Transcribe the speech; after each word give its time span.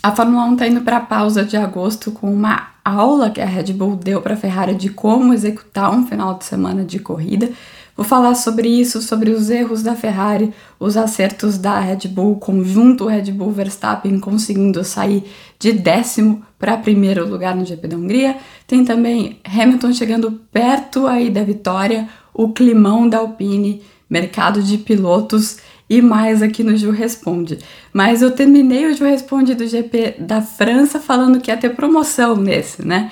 A 0.00 0.14
Fórmula 0.14 0.44
1 0.44 0.52
está 0.52 0.68
indo 0.68 0.80
para 0.82 0.98
a 0.98 1.00
pausa 1.00 1.44
de 1.44 1.56
agosto 1.56 2.12
com 2.12 2.32
uma 2.32 2.68
aula 2.84 3.30
que 3.30 3.40
a 3.40 3.44
Red 3.44 3.72
Bull 3.72 3.96
deu 3.96 4.22
para 4.22 4.34
a 4.34 4.36
Ferrari 4.36 4.74
de 4.76 4.90
como 4.90 5.34
executar 5.34 5.92
um 5.92 6.06
final 6.06 6.38
de 6.38 6.44
semana 6.44 6.84
de 6.84 7.00
corrida. 7.00 7.50
Vou 7.96 8.06
falar 8.06 8.36
sobre 8.36 8.68
isso, 8.68 9.02
sobre 9.02 9.32
os 9.32 9.50
erros 9.50 9.82
da 9.82 9.96
Ferrari, 9.96 10.54
os 10.78 10.96
acertos 10.96 11.58
da 11.58 11.80
Red 11.80 12.06
Bull, 12.06 12.36
conjunto 12.36 13.08
Red 13.08 13.32
Bull 13.32 13.50
Verstappen 13.50 14.20
conseguindo 14.20 14.84
sair 14.84 15.24
de 15.58 15.72
décimo 15.72 16.44
para 16.60 16.76
primeiro 16.76 17.28
lugar 17.28 17.56
no 17.56 17.64
GP 17.64 17.88
da 17.88 17.96
Hungria. 17.96 18.36
Tem 18.68 18.84
também 18.84 19.40
Hamilton 19.44 19.92
chegando 19.92 20.30
perto 20.52 21.08
aí 21.08 21.28
da 21.28 21.42
vitória, 21.42 22.08
o 22.32 22.50
climão 22.50 23.08
da 23.08 23.18
Alpine, 23.18 23.82
mercado 24.08 24.62
de 24.62 24.78
pilotos 24.78 25.58
e 25.88 26.02
mais 26.02 26.42
aqui 26.42 26.62
no 26.62 26.76
Ju 26.76 26.90
Responde. 26.90 27.58
Mas 27.92 28.22
eu 28.22 28.30
terminei 28.30 28.86
o 28.86 28.94
Ju 28.94 29.04
Responde 29.04 29.54
do 29.54 29.66
GP 29.66 30.16
da 30.18 30.42
França 30.42 31.00
falando 31.00 31.40
que 31.40 31.50
ia 31.50 31.56
ter 31.56 31.70
promoção 31.74 32.36
nesse, 32.36 32.86
né? 32.86 33.10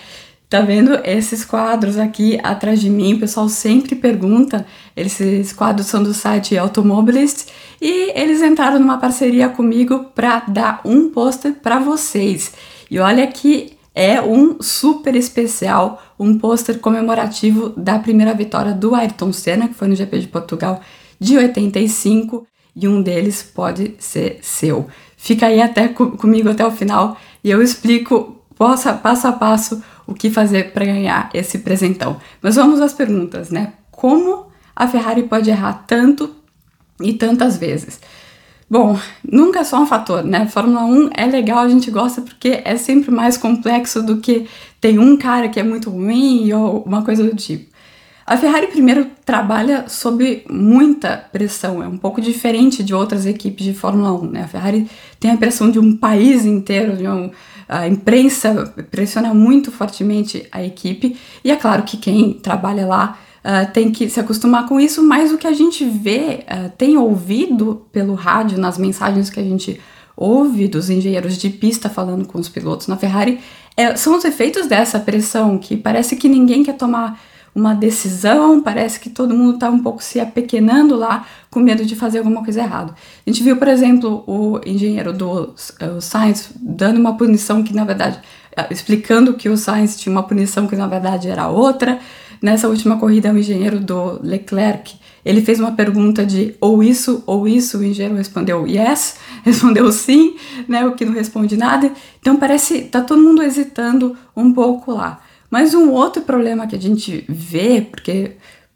Tá 0.49 0.61
vendo 0.61 0.95
esses 1.05 1.45
quadros 1.45 1.99
aqui 1.99 2.39
atrás 2.41 2.81
de 2.81 2.89
mim? 2.89 3.15
O 3.15 3.19
pessoal 3.19 3.49
sempre 3.49 3.97
pergunta. 3.97 4.65
Esses 4.97 5.53
quadros 5.53 5.89
são 5.89 6.03
do 6.03 6.15
site 6.15 6.57
Automobilist 6.57 7.49
e 7.83 8.13
eles 8.17 8.41
entraram 8.43 8.79
numa 8.79 8.99
parceria 8.99 9.49
comigo 9.49 10.05
para 10.15 10.45
dar 10.47 10.81
um 10.85 11.11
pôster 11.11 11.55
para 11.55 11.81
vocês. 11.81 12.53
E 12.89 13.01
olha 13.01 13.27
que 13.27 13.77
é 13.93 14.21
um 14.23 14.63
super 14.63 15.17
especial, 15.17 16.01
um 16.17 16.39
pôster 16.39 16.79
comemorativo 16.79 17.71
da 17.71 17.99
primeira 17.99 18.33
vitória 18.33 18.73
do 18.73 18.95
Ayrton 18.95 19.33
Senna, 19.33 19.67
que 19.67 19.75
foi 19.75 19.89
no 19.89 19.97
GP 19.97 20.21
de 20.21 20.29
Portugal 20.29 20.81
de 21.19 21.37
85 21.37 22.47
e 22.77 22.87
um 22.87 23.01
deles 23.01 23.43
pode 23.43 23.95
ser 23.99 24.39
seu. 24.43 24.87
Fica 25.17 25.47
aí 25.47 25.63
até 25.63 25.89
comigo 25.89 26.51
até 26.51 26.65
o 26.65 26.71
final 26.71 27.17
e 27.43 27.51
eu 27.51 27.63
explico 27.63 28.37
passo 28.57 28.89
a 28.89 29.33
passo 29.33 29.83
o 30.07 30.15
que 30.15 30.31
fazer 30.31 30.73
para 30.73 30.85
ganhar 30.85 31.31
esse 31.33 31.59
presentão. 31.59 32.19
Mas 32.41 32.55
vamos 32.57 32.81
às 32.81 32.93
perguntas, 32.93 33.51
né? 33.51 33.73
Como 33.91 34.47
a 34.75 34.87
Ferrari 34.87 35.23
pode 35.23 35.51
errar 35.51 35.85
tanto 35.87 36.35
e 37.01 37.15
tantas 37.15 37.57
vezes? 37.57 37.99
Bom, 38.69 38.99
nunca 39.25 39.61
é 39.61 39.65
só 39.65 39.81
um 39.81 39.87
fator, 39.87 40.25
né? 40.25 40.47
Fórmula 40.47 40.85
1 40.85 41.11
é 41.15 41.27
legal, 41.27 41.61
a 41.61 41.69
gente 41.69 41.91
gosta 41.91 42.21
porque 42.21 42.63
é 42.65 42.77
sempre 42.77 43.11
mais 43.11 43.37
complexo 43.37 44.03
do 44.03 44.19
que 44.19 44.47
tem 44.81 44.99
um 44.99 45.17
cara 45.17 45.49
que 45.49 45.59
é 45.59 45.63
muito 45.63 45.89
ruim 45.89 46.53
ou 46.53 46.83
uma 46.83 47.03
coisa 47.03 47.23
do 47.23 47.35
tipo. 47.35 47.76
A 48.27 48.37
Ferrari, 48.37 48.67
primeiro, 48.67 49.07
trabalha 49.25 49.85
sob 49.89 50.45
muita 50.51 51.17
pressão, 51.31 51.81
é 51.81 51.87
um 51.87 51.97
pouco 51.97 52.21
diferente 52.21 52.83
de 52.83 52.93
outras 52.93 53.25
equipes 53.25 53.65
de 53.65 53.73
Fórmula 53.73 54.13
1. 54.13 54.31
Né? 54.33 54.43
A 54.43 54.49
Ferrari 54.49 54.91
tem 55.21 55.31
a 55.31 55.37
pressão 55.37 55.71
de 55.71 55.79
um 55.79 55.97
país 55.97 56.45
inteiro, 56.45 56.97
de 56.97 57.07
um, 57.07 57.31
a 57.69 57.87
imprensa 57.87 58.75
pressiona 58.91 59.33
muito 59.33 59.71
fortemente 59.71 60.45
a 60.51 60.61
equipe, 60.61 61.17
e 61.45 61.53
é 61.53 61.57
claro 61.57 61.85
que 61.85 61.97
quem 61.97 62.33
trabalha 62.33 62.85
lá 62.85 63.17
uh, 63.45 63.73
tem 63.73 63.93
que 63.93 64.11
se 64.11 64.19
acostumar 64.19 64.67
com 64.67 64.81
isso, 64.81 65.05
mas 65.05 65.33
o 65.33 65.39
que 65.39 65.47
a 65.47 65.53
gente 65.53 65.85
vê, 65.85 66.45
uh, 66.51 66.69
tem 66.77 66.97
ouvido 66.97 67.87
pelo 67.93 68.15
rádio, 68.15 68.59
nas 68.59 68.77
mensagens 68.77 69.31
que 69.31 69.39
a 69.39 69.45
gente 69.45 69.81
ouve 70.17 70.67
dos 70.67 70.91
engenheiros 70.91 71.39
de 71.39 71.49
pista 71.49 71.89
falando 71.89 72.27
com 72.27 72.41
os 72.41 72.49
pilotos 72.49 72.89
na 72.89 72.97
Ferrari, 72.97 73.39
é, 73.77 73.95
são 73.95 74.17
os 74.17 74.25
efeitos 74.25 74.67
dessa 74.67 74.99
pressão, 74.99 75.59
que 75.59 75.77
parece 75.77 76.17
que 76.17 76.29
ninguém 76.29 76.65
quer 76.65 76.77
tomar 76.77 77.21
uma 77.57 77.75
decisão, 77.75 78.61
parece 78.61 79.01
que 79.01 79.09
todo 79.09 79.35
mundo 79.35 79.55
está 79.55 79.71
um 79.71 79.83
pouco 79.83 80.05
se 80.05 80.21
apequenando 80.21 80.95
lá 80.95 81.27
com 81.51 81.59
medo 81.59 81.87
de 81.87 81.97
fazer 81.97 82.19
alguma 82.19 82.45
coisa 82.45 82.61
errada. 82.61 82.95
A 83.27 83.31
gente 83.31 83.43
viu, 83.43 83.57
por 83.57 83.67
exemplo, 83.67 84.23
o 84.27 84.61
engenheiro 84.67 85.11
do 85.11 85.55
o 85.97 86.01
Sainz 86.03 86.51
dando 86.61 87.01
uma 87.01 87.17
punição 87.17 87.63
que 87.63 87.75
na 87.75 87.85
verdade, 87.85 88.21
eh, 88.55 88.67
explicando 88.71 89.33
que 89.33 89.49
o 89.49 89.57
Sainz 89.57 89.99
tinha 89.99 90.13
uma 90.13 90.23
punição 90.23 90.67
que 90.67 90.77
na 90.77 90.87
verdade 90.87 91.29
era 91.31 91.49
outra. 91.49 91.99
Nessa 92.43 92.69
última 92.69 92.99
corrida, 92.99 93.33
o 93.33 93.39
engenheiro 93.39 93.81
do 93.81 94.21
Leclerc, 94.23 94.95
ele 95.25 95.41
fez 95.41 95.59
uma 95.59 95.73
pergunta 95.73 96.27
de 96.27 96.55
ou 96.61 96.83
isso 96.83 97.25
ou 97.27 97.49
isso, 97.49 97.79
o 97.79 97.85
engenheiro 97.85 98.19
respondeu 98.19 98.67
yes, 98.67 99.17
respondeu 99.43 99.91
sim, 99.91 100.37
né, 100.69 100.85
o 100.85 100.93
que 100.93 101.07
não 101.07 101.15
responde 101.15 101.57
nada. 101.57 101.91
Então 102.21 102.37
parece 102.37 102.83
tá 102.83 103.01
todo 103.01 103.23
mundo 103.23 103.43
hesitando 103.43 104.15
um 104.37 104.53
pouco 104.53 104.93
lá. 104.93 105.23
Mas 105.51 105.75
um 105.75 105.91
outro 105.91 106.23
problema 106.23 106.67
que 106.67 106.77
a 106.77 106.81
gente 106.81 107.25
vê, 107.29 107.81
porque 107.81 108.33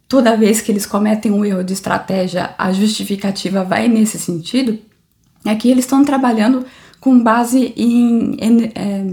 toda 0.08 0.36
vez 0.36 0.60
que 0.60 0.72
eles 0.72 0.86
cometem 0.86 1.31
um 1.31 1.44
erro 1.44 1.64
de 1.64 1.72
estratégia, 1.72 2.54
a 2.58 2.72
justificativa 2.72 3.64
vai 3.64 3.88
nesse 3.88 4.19
sentido, 4.19 4.78
é 5.44 5.54
que 5.54 5.70
eles 5.70 5.84
estão 5.84 6.04
trabalhando 6.04 6.64
com 7.00 7.19
base 7.19 7.72
em, 7.76 8.36
em 8.41 8.72
é, 8.75 9.06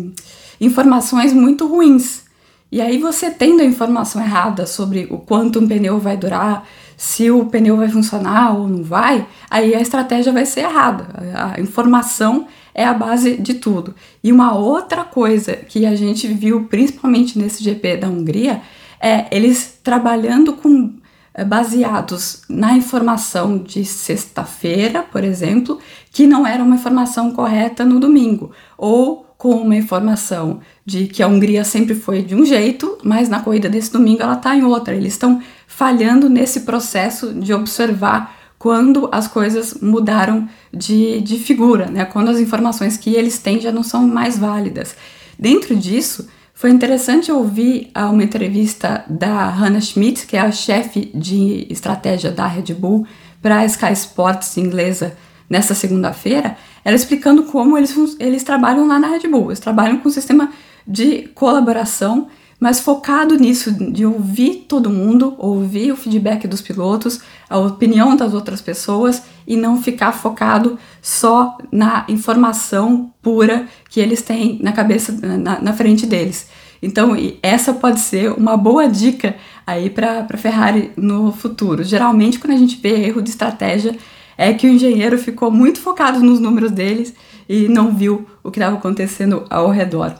informações 0.60 1.34
muito 1.34 1.68
ruins. 1.68 2.26
E 2.72 2.82
aí 2.82 2.98
você 2.98 3.32
tendo 3.32 3.62
a 3.62 3.66
informação 3.66 4.22
errada 4.22 4.66
sobre 4.66 5.08
o 5.10 5.18
quanto 5.18 5.60
um 5.60 5.68
pneu 5.68 6.00
vai 6.00 6.18
durar, 6.18 6.68
se 6.98 7.32
o 7.32 7.46
pneu 7.46 7.78
vai 7.78 7.88
funcionar 7.88 8.58
ou 8.58 8.68
não 8.68 8.84
vai, 8.84 9.26
aí 9.50 9.74
a 9.74 9.80
estratégia 9.80 10.34
vai 10.34 10.46
ser 10.46 10.62
errada. 10.62 11.08
A 11.36 11.62
informação 11.62 12.48
é 12.78 12.86
a 12.86 12.94
base 12.94 13.38
de 13.38 13.56
tudo. 13.56 13.96
E 14.24 14.32
uma 14.32 14.54
outra 14.54 15.04
coisa 15.04 15.54
que 15.56 15.84
a 15.84 15.96
gente 15.96 16.28
viu 16.28 16.66
principalmente 16.66 17.38
nesse 17.40 17.64
GP 17.64 17.98
da 17.98 18.08
Hungria 18.08 18.62
é 19.02 19.26
eles 19.36 19.80
trabalhando 19.84 20.54
com 20.54 20.94
eh, 21.34 21.44
baseados 21.44 22.44
na 22.48 22.78
informação 22.78 23.58
de 23.58 23.84
sexta-feira, 23.84 25.02
por 25.02 25.24
exemplo, 25.24 25.80
que 26.12 26.28
não 26.28 26.46
era 26.46 26.64
uma 26.64 26.76
informação 26.76 27.32
correta 27.32 27.84
no 27.84 28.00
domingo, 28.00 28.52
ou 28.78 29.26
com 29.40 29.56
uma 29.56 29.76
informação 29.76 30.60
de 30.86 31.08
que 31.08 31.22
a 31.22 31.28
Hungria 31.28 31.64
sempre 31.64 31.96
foi 31.96 32.22
de 32.22 32.36
um 32.36 32.46
jeito, 32.46 32.98
mas 33.04 33.28
na 33.28 33.40
corrida 33.40 33.70
desse 33.70 33.92
domingo 33.92 34.22
ela 34.22 34.34
está 34.34 34.56
em 34.56 34.64
outra. 34.64 34.96
Eles 34.96 35.14
estão 35.14 35.42
falhando 35.66 36.30
nesse 36.30 36.62
processo 36.62 37.34
de 37.34 37.54
observar 37.54 38.37
quando 38.58 39.08
as 39.12 39.28
coisas 39.28 39.76
mudaram 39.76 40.48
de, 40.74 41.22
de 41.22 41.38
figura, 41.38 41.88
né? 41.88 42.06
quando 42.06 42.30
as 42.30 42.40
informações 42.40 42.98
que 42.98 43.14
eles 43.14 43.38
têm 43.38 43.60
já 43.60 43.72
não 43.72 43.84
são 43.84 44.08
mais 44.08 44.38
válidas. 44.38 44.96
Dentro 45.38 45.76
disso, 45.76 46.28
foi 46.54 46.72
interessante 46.72 47.32
ouvir 47.32 47.92
uma 47.96 48.24
entrevista 48.24 49.06
da 49.08 49.48
Hannah 49.50 49.80
Schmidt, 49.80 50.26
que 50.26 50.36
é 50.36 50.40
a 50.40 50.52
chefe 50.52 51.12
de 51.14 51.68
estratégia 51.70 52.32
da 52.32 52.48
Red 52.48 52.74
Bull 52.74 53.06
para 53.42 53.60
a 53.60 53.66
Sky 53.66 53.94
Sports 53.94 54.58
inglesa 54.58 55.16
nessa 55.50 55.74
segunda-feira, 55.74 56.58
ela 56.84 56.96
explicando 56.96 57.44
como 57.44 57.78
eles, 57.78 57.96
eles 58.20 58.44
trabalham 58.44 58.88
lá 58.88 59.00
na 59.00 59.08
Red 59.08 59.28
Bull. 59.28 59.46
Eles 59.48 59.60
trabalham 59.60 59.98
com 59.98 60.10
um 60.10 60.12
sistema 60.12 60.52
de 60.86 61.30
colaboração 61.36 62.28
mas 62.60 62.80
focado 62.80 63.36
nisso, 63.36 63.72
de 63.72 64.06
ouvir 64.06 64.66
todo 64.68 64.90
mundo, 64.90 65.36
ouvir 65.38 65.92
o 65.92 65.96
feedback 65.96 66.48
dos 66.48 66.62
pilotos, 66.62 67.22
a 67.48 67.58
opinião 67.58 68.16
das 68.16 68.34
outras 68.34 68.62
pessoas 68.62 69.22
e 69.46 69.56
não 69.56 69.82
ficar 69.82 70.12
focado 70.12 70.78
só 71.02 71.58
na 71.72 72.04
informação 72.10 73.14
pura 73.22 73.68
que 73.90 74.00
eles 74.00 74.24
têm 74.24 74.60
na 74.62 74.72
cabeça, 74.72 75.12
na, 75.12 75.62
na 75.62 75.74
frente 75.74 76.08
deles. 76.08 76.48
Então, 76.82 77.16
essa 77.42 77.74
pode 77.74 78.00
ser 78.00 78.32
uma 78.32 78.58
boa 78.58 78.88
dica 78.88 79.36
aí 79.66 79.90
para 79.90 80.28
a 80.32 80.38
Ferrari 80.38 80.92
no 80.98 81.32
futuro. 81.32 81.84
Geralmente, 81.84 82.40
quando 82.40 82.54
a 82.54 82.58
gente 82.58 82.78
vê 82.78 83.06
erro 83.06 83.22
de 83.22 83.30
estratégia, 83.30 83.96
é 84.38 84.54
que 84.54 84.68
o 84.68 84.70
engenheiro 84.70 85.18
ficou 85.18 85.52
muito 85.52 85.80
focado 85.80 86.20
nos 86.20 86.40
números 86.40 86.72
deles 86.72 87.14
e 87.50 87.68
não 87.68 87.96
viu 87.96 88.28
o 88.44 88.52
que 88.52 88.60
estava 88.60 88.78
acontecendo 88.78 89.46
ao 89.50 89.70
redor. 89.70 90.14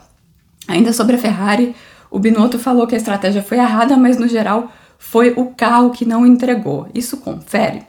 Ainda 0.66 0.92
sobre 0.92 1.16
a 1.16 1.18
Ferrari, 1.18 1.74
o 2.10 2.18
Binotto 2.18 2.58
falou 2.58 2.86
que 2.86 2.94
a 2.94 2.98
estratégia 2.98 3.42
foi 3.42 3.58
errada, 3.58 3.96
mas 3.96 4.18
no 4.18 4.28
geral 4.28 4.70
foi 4.98 5.32
o 5.36 5.46
carro 5.46 5.90
que 5.90 6.04
não 6.04 6.26
entregou. 6.26 6.88
Isso 6.94 7.18
confere? 7.18 7.82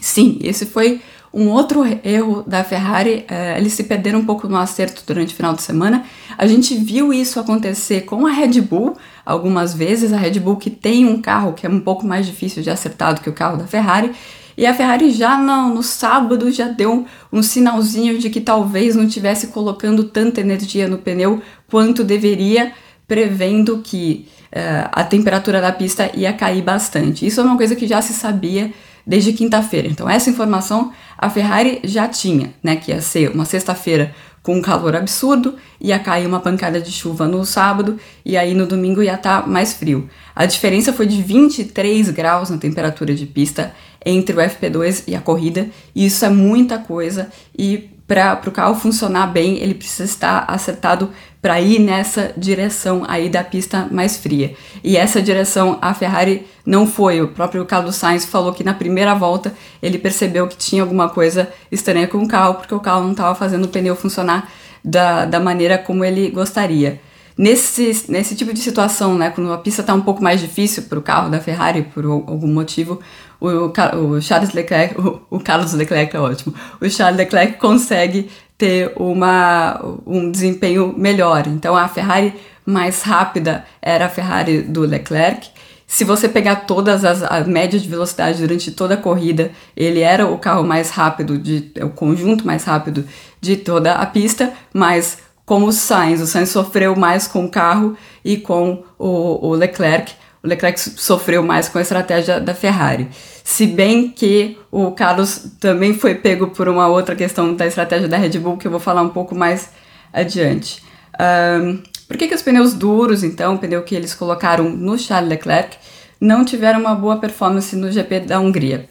Sim, 0.00 0.38
esse 0.42 0.66
foi 0.66 1.00
um 1.32 1.48
outro 1.48 1.82
erro 2.04 2.44
da 2.46 2.62
Ferrari, 2.62 3.24
é, 3.26 3.56
eles 3.56 3.72
se 3.72 3.84
perderam 3.84 4.18
um 4.18 4.24
pouco 4.24 4.46
no 4.46 4.56
acerto 4.56 5.02
durante 5.06 5.32
o 5.32 5.36
final 5.36 5.54
de 5.54 5.62
semana. 5.62 6.04
A 6.36 6.46
gente 6.46 6.74
viu 6.74 7.12
isso 7.12 7.40
acontecer 7.40 8.02
com 8.02 8.26
a 8.26 8.30
Red 8.30 8.60
Bull 8.60 8.96
algumas 9.24 9.72
vezes, 9.72 10.12
a 10.12 10.18
Red 10.18 10.38
Bull 10.40 10.56
que 10.56 10.68
tem 10.68 11.06
um 11.06 11.22
carro 11.22 11.54
que 11.54 11.66
é 11.66 11.70
um 11.70 11.80
pouco 11.80 12.06
mais 12.06 12.26
difícil 12.26 12.62
de 12.62 12.68
acertar 12.68 13.14
do 13.14 13.22
que 13.22 13.30
o 13.30 13.32
carro 13.32 13.56
da 13.56 13.66
Ferrari, 13.66 14.12
e 14.56 14.66
a 14.66 14.74
Ferrari 14.74 15.10
já 15.10 15.38
no, 15.38 15.74
no 15.74 15.82
sábado 15.82 16.50
já 16.50 16.68
deu 16.68 16.92
um, 16.92 17.38
um 17.38 17.42
sinalzinho 17.42 18.18
de 18.18 18.28
que 18.28 18.40
talvez 18.40 18.94
não 18.94 19.04
estivesse 19.04 19.46
colocando 19.46 20.04
tanta 20.04 20.42
energia 20.42 20.86
no 20.86 20.98
pneu 20.98 21.40
quanto 21.70 22.04
deveria, 22.04 22.72
prevendo 23.12 23.82
que 23.84 24.26
uh, 24.56 24.88
a 24.90 25.04
temperatura 25.04 25.60
da 25.60 25.70
pista 25.70 26.10
ia 26.14 26.32
cair 26.32 26.62
bastante. 26.62 27.26
Isso 27.26 27.42
é 27.42 27.44
uma 27.44 27.58
coisa 27.58 27.76
que 27.76 27.86
já 27.86 28.00
se 28.00 28.14
sabia 28.14 28.72
desde 29.06 29.34
quinta-feira. 29.34 29.86
Então, 29.86 30.08
essa 30.08 30.30
informação 30.30 30.90
a 31.18 31.28
Ferrari 31.28 31.80
já 31.84 32.08
tinha, 32.08 32.54
né? 32.62 32.74
Que 32.74 32.90
ia 32.90 33.02
ser 33.02 33.30
uma 33.30 33.44
sexta-feira 33.44 34.14
com 34.42 34.56
um 34.56 34.62
calor 34.62 34.96
absurdo, 34.96 35.56
ia 35.78 35.98
cair 35.98 36.26
uma 36.26 36.40
pancada 36.40 36.80
de 36.80 36.90
chuva 36.90 37.28
no 37.28 37.44
sábado 37.44 37.98
e 38.24 38.34
aí 38.34 38.54
no 38.54 38.64
domingo 38.64 39.02
ia 39.02 39.12
estar 39.12 39.42
tá 39.42 39.46
mais 39.46 39.74
frio. 39.74 40.08
A 40.34 40.46
diferença 40.46 40.90
foi 40.90 41.06
de 41.06 41.20
23 41.20 42.08
graus 42.08 42.48
na 42.48 42.56
temperatura 42.56 43.14
de 43.14 43.26
pista 43.26 43.74
entre 44.06 44.34
o 44.34 44.40
FP2 44.40 45.04
e 45.06 45.14
a 45.14 45.20
corrida, 45.20 45.68
e 45.94 46.06
isso 46.06 46.24
é 46.24 46.30
muita 46.30 46.78
coisa 46.78 47.28
e 47.56 47.90
para 48.12 48.48
o 48.48 48.52
carro 48.52 48.74
funcionar 48.74 49.26
bem, 49.26 49.58
ele 49.58 49.74
precisa 49.74 50.04
estar 50.04 50.44
acertado 50.46 51.10
para 51.40 51.60
ir 51.60 51.78
nessa 51.78 52.32
direção 52.36 53.04
aí 53.08 53.28
da 53.28 53.42
pista 53.42 53.88
mais 53.90 54.16
fria. 54.16 54.54
E 54.84 54.96
essa 54.96 55.20
direção 55.20 55.78
a 55.80 55.92
Ferrari 55.94 56.46
não 56.64 56.86
foi. 56.86 57.20
O 57.20 57.28
próprio 57.28 57.64
Carlos 57.64 57.96
Sainz 57.96 58.24
falou 58.24 58.52
que 58.52 58.62
na 58.62 58.74
primeira 58.74 59.14
volta 59.14 59.52
ele 59.82 59.98
percebeu 59.98 60.46
que 60.46 60.56
tinha 60.56 60.82
alguma 60.82 61.08
coisa 61.08 61.48
estranha 61.70 62.06
com 62.06 62.18
o 62.18 62.28
carro, 62.28 62.54
porque 62.54 62.74
o 62.74 62.80
carro 62.80 63.02
não 63.02 63.12
estava 63.12 63.34
fazendo 63.34 63.64
o 63.64 63.68
pneu 63.68 63.96
funcionar 63.96 64.48
da, 64.84 65.24
da 65.24 65.40
maneira 65.40 65.78
como 65.78 66.04
ele 66.04 66.30
gostaria. 66.30 67.00
Nesse, 67.36 68.04
nesse 68.08 68.34
tipo 68.34 68.52
de 68.52 68.60
situação, 68.60 69.16
né, 69.16 69.30
quando 69.30 69.52
a 69.52 69.58
pista 69.58 69.80
está 69.80 69.94
um 69.94 70.02
pouco 70.02 70.22
mais 70.22 70.40
difícil 70.40 70.84
para 70.84 70.98
o 70.98 71.02
carro 71.02 71.30
da 71.30 71.40
Ferrari, 71.40 71.82
por 71.82 72.04
algum 72.04 72.46
motivo, 72.46 73.00
o, 73.40 73.48
o 73.48 74.20
Charles 74.20 74.52
Leclerc, 74.52 74.94
o, 75.00 75.20
o, 75.30 75.40
Carlos 75.40 75.72
Leclerc 75.72 76.14
é 76.14 76.20
ótimo, 76.20 76.54
o 76.80 76.88
Charles 76.88 77.16
Leclerc 77.16 77.58
consegue 77.58 78.30
ter 78.56 78.92
uma, 78.96 79.80
um 80.06 80.30
desempenho 80.30 80.94
melhor. 80.96 81.46
Então 81.46 81.76
a 81.76 81.88
Ferrari 81.88 82.34
mais 82.64 83.02
rápida 83.02 83.64
era 83.80 84.06
a 84.06 84.08
Ferrari 84.08 84.62
do 84.62 84.82
Leclerc. 84.82 85.50
Se 85.86 86.04
você 86.04 86.28
pegar 86.28 86.56
todas 86.64 87.04
as, 87.04 87.22
as 87.22 87.46
médias 87.46 87.82
de 87.82 87.88
velocidade 87.88 88.40
durante 88.40 88.70
toda 88.70 88.94
a 88.94 88.96
corrida, 88.96 89.50
ele 89.76 90.00
era 90.00 90.26
o 90.26 90.38
carro 90.38 90.64
mais 90.64 90.90
rápido, 90.90 91.36
de, 91.36 91.72
o 91.82 91.90
conjunto 91.90 92.46
mais 92.46 92.64
rápido 92.64 93.04
de 93.40 93.56
toda 93.56 93.94
a 93.94 94.06
pista, 94.06 94.52
mas 94.72 95.18
como 95.44 95.66
o 95.66 95.72
Sainz. 95.72 96.20
O 96.20 96.26
Sainz 96.26 96.50
sofreu 96.50 96.96
mais 96.96 97.26
com 97.26 97.44
o 97.44 97.50
carro 97.50 97.96
e 98.24 98.36
com 98.36 98.84
o, 98.98 99.48
o 99.48 99.54
Leclerc. 99.54 100.12
O 100.42 100.48
Leclerc 100.48 100.80
sofreu 100.80 101.42
mais 101.42 101.68
com 101.68 101.78
a 101.78 101.82
estratégia 101.82 102.40
da 102.40 102.54
Ferrari. 102.54 103.08
Se 103.44 103.66
bem 103.66 104.08
que 104.10 104.58
o 104.70 104.90
Carlos 104.92 105.52
também 105.60 105.94
foi 105.94 106.14
pego 106.14 106.48
por 106.48 106.68
uma 106.68 106.88
outra 106.88 107.14
questão 107.14 107.54
da 107.54 107.66
estratégia 107.66 108.08
da 108.08 108.16
Red 108.16 108.38
Bull, 108.38 108.56
que 108.56 108.66
eu 108.66 108.70
vou 108.70 108.80
falar 108.80 109.02
um 109.02 109.08
pouco 109.08 109.34
mais 109.34 109.70
adiante. 110.12 110.82
Um, 111.20 111.82
por 112.06 112.16
que, 112.16 112.28
que 112.28 112.34
os 112.34 112.42
pneus 112.42 112.74
duros, 112.74 113.22
então, 113.24 113.54
o 113.54 113.58
pneu 113.58 113.82
que 113.82 113.94
eles 113.94 114.14
colocaram 114.14 114.68
no 114.68 114.98
Charles 114.98 115.30
Leclerc, 115.30 115.76
não 116.20 116.44
tiveram 116.44 116.80
uma 116.80 116.94
boa 116.94 117.16
performance 117.16 117.74
no 117.74 117.90
GP 117.90 118.20
da 118.20 118.40
Hungria? 118.40 118.88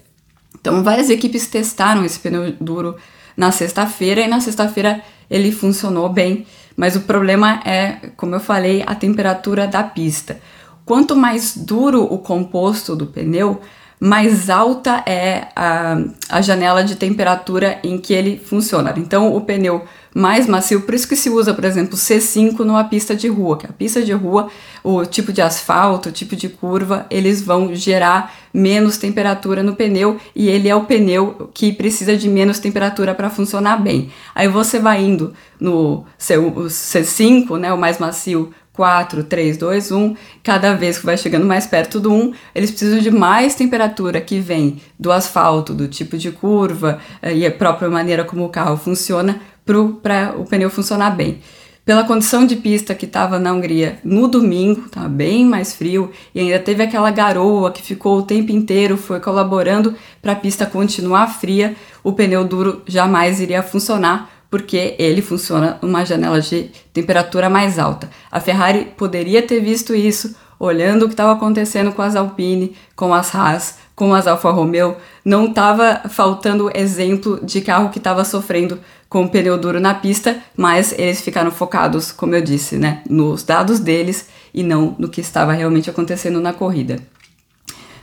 Então, 0.60 0.84
várias 0.84 1.10
equipes 1.10 1.48
testaram 1.48 2.04
esse 2.06 2.20
pneu 2.20 2.54
duro 2.60 2.96
na 3.36 3.52
sexta-feira 3.52 4.22
e 4.22 4.28
na 4.28 4.40
sexta-feira 4.40 5.02
ele 5.32 5.52
funcionou 5.52 6.10
bem, 6.10 6.46
mas 6.76 6.98
o 6.98 7.02
problema 7.02 7.62
é, 7.66 8.12
como 8.18 8.36
eu 8.36 8.40
falei, 8.42 8.84
a 8.86 8.94
temperatura 8.94 9.66
da 9.66 9.82
pista. 9.82 10.42
Quanto 10.86 11.16
mais 11.16 11.56
duro 11.56 12.04
o 12.04 12.18
composto 12.18 12.96
do 12.98 13.08
pneu, 13.08 13.62
mais 14.04 14.50
alta 14.50 15.04
é 15.06 15.50
a, 15.56 15.96
a 16.28 16.42
janela 16.42 16.84
de 16.84 16.96
temperatura 16.96 17.80
em 17.84 18.00
que 18.00 18.16
ele 18.16 18.42
funciona. 18.44 18.92
Então, 18.98 19.36
o 19.36 19.42
pneu 19.42 19.84
mais 20.12 20.48
macio, 20.48 20.82
por 20.82 20.96
isso 20.96 21.08
que 21.08 21.16
se 21.16 21.30
usa, 21.30 21.54
por 21.54 21.64
exemplo, 21.64 21.96
C5 21.96 22.62
numa 22.62 22.84
pista 22.84 23.16
de 23.16 23.28
rua, 23.28 23.60
que 23.60 23.68
a 23.68 23.72
pista 23.72 24.02
de 24.02 24.12
rua, 24.12 24.50
o 24.84 25.06
tipo 25.06 25.32
de 25.32 25.40
asfalto, 25.40 26.10
o 26.10 26.12
tipo 26.12 26.36
de 26.36 26.50
curva, 26.50 27.06
eles 27.12 27.44
vão 27.44 27.76
gerar 27.76 28.34
menos 28.52 28.98
temperatura 28.98 29.62
no 29.62 29.76
pneu 29.76 30.20
e 30.36 30.50
ele 30.50 30.68
é 30.68 30.76
o 30.76 30.86
pneu 30.86 31.52
que 31.54 31.72
precisa 31.72 32.18
de 32.18 32.28
menos 32.28 32.58
temperatura 32.58 33.14
para 33.14 33.30
funcionar 33.30 33.78
bem. 33.78 34.12
Aí 34.34 34.48
você 34.48 34.80
vai 34.80 35.02
indo 35.02 35.32
no 35.60 36.04
C5, 36.20 37.58
né, 37.60 37.72
o 37.72 37.78
mais 37.78 38.00
macio, 38.00 38.52
4, 38.82 39.26
3, 39.26 39.58
2, 39.58 39.92
1, 39.92 40.16
cada 40.42 40.74
vez 40.74 40.98
que 40.98 41.06
vai 41.06 41.16
chegando 41.16 41.46
mais 41.46 41.68
perto 41.68 42.00
do 42.00 42.12
1, 42.12 42.34
eles 42.56 42.72
precisam 42.72 42.98
de 42.98 43.12
mais 43.12 43.54
temperatura 43.54 44.20
que 44.20 44.40
vem 44.40 44.82
do 44.98 45.12
asfalto, 45.12 45.72
do 45.72 45.88
tipo 45.88 46.18
de 46.18 46.32
curva 46.32 46.98
eh, 47.22 47.36
e 47.36 47.46
a 47.46 47.52
própria 47.52 47.92
maneira 47.92 48.24
como 48.24 48.44
o 48.44 48.50
carro 48.50 48.76
funciona 48.76 49.40
para 49.64 50.34
o 50.36 50.46
pneu 50.46 50.68
funcionar 50.72 51.12
bem. 51.12 51.42
Pela 51.86 52.04
condição 52.04 52.44
de 52.44 52.56
pista 52.56 52.96
que 52.96 53.06
estava 53.06 53.38
na 53.38 53.54
Hungria 53.54 54.00
no 54.04 54.28
domingo, 54.28 54.88
estava 54.88 55.08
bem 55.08 55.46
mais 55.46 55.76
frio 55.76 56.10
e 56.34 56.40
ainda 56.40 56.58
teve 56.58 56.82
aquela 56.82 57.12
garoa 57.12 57.72
que 57.72 57.84
ficou 57.84 58.18
o 58.18 58.24
tempo 58.24 58.52
inteiro, 58.52 58.98
foi 58.98 59.20
colaborando 59.20 59.94
para 60.24 60.32
a 60.32 60.36
pista 60.36 60.66
continuar 60.66 61.28
fria, 61.28 61.76
o 62.04 62.14
pneu 62.14 62.44
duro 62.44 62.82
jamais 62.88 63.40
iria 63.40 63.62
funcionar 63.62 64.31
porque 64.52 64.96
ele 65.00 65.22
funciona 65.22 65.80
numa 65.82 66.06
janela 66.06 66.42
de 66.42 66.70
temperatura 66.94 67.50
mais 67.50 67.80
alta. 67.80 68.10
A 68.30 68.42
Ferrari 68.42 68.92
poderia 68.98 69.42
ter 69.42 69.62
visto 69.62 69.96
isso 69.96 70.36
olhando 70.60 71.04
o 71.04 71.08
que 71.08 71.14
estava 71.14 71.32
acontecendo 71.32 71.92
com 71.92 72.04
as 72.04 72.16
Alpine, 72.16 72.76
com 72.96 73.14
as 73.14 73.34
Haas, 73.34 73.78
com 73.96 74.14
as 74.14 74.28
Alfa 74.28 74.52
Romeo, 74.52 74.96
não 75.24 75.46
estava 75.46 76.02
faltando 76.10 76.70
exemplo 76.76 77.40
de 77.44 77.62
carro 77.62 77.90
que 77.90 77.98
estava 77.98 78.24
sofrendo 78.24 78.80
com 79.10 79.24
o 79.24 79.30
pneu 79.30 79.58
duro 79.58 79.80
na 79.80 79.94
pista, 79.94 80.38
mas 80.56 80.94
eles 80.98 81.22
ficaram 81.22 81.50
focados, 81.50 82.12
como 82.12 82.36
eu 82.36 82.42
disse, 82.42 82.78
né, 82.78 83.02
nos 83.10 83.44
dados 83.44 83.80
deles 83.80 84.28
e 84.54 84.64
não 84.64 84.96
no 85.00 85.10
que 85.10 85.22
estava 85.22 85.54
realmente 85.54 85.90
acontecendo 85.90 86.40
na 86.40 86.54
corrida. 86.54 87.00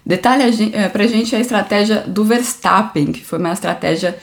Detalhe 0.04 0.72
é, 0.72 0.88
pra 0.88 1.06
gente 1.06 1.36
a 1.36 1.40
estratégia 1.40 2.00
do 2.06 2.24
Verstappen, 2.24 3.12
que 3.12 3.24
foi 3.24 3.38
uma 3.38 3.52
estratégia 3.52 4.18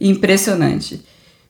impressionante. 0.00 1.04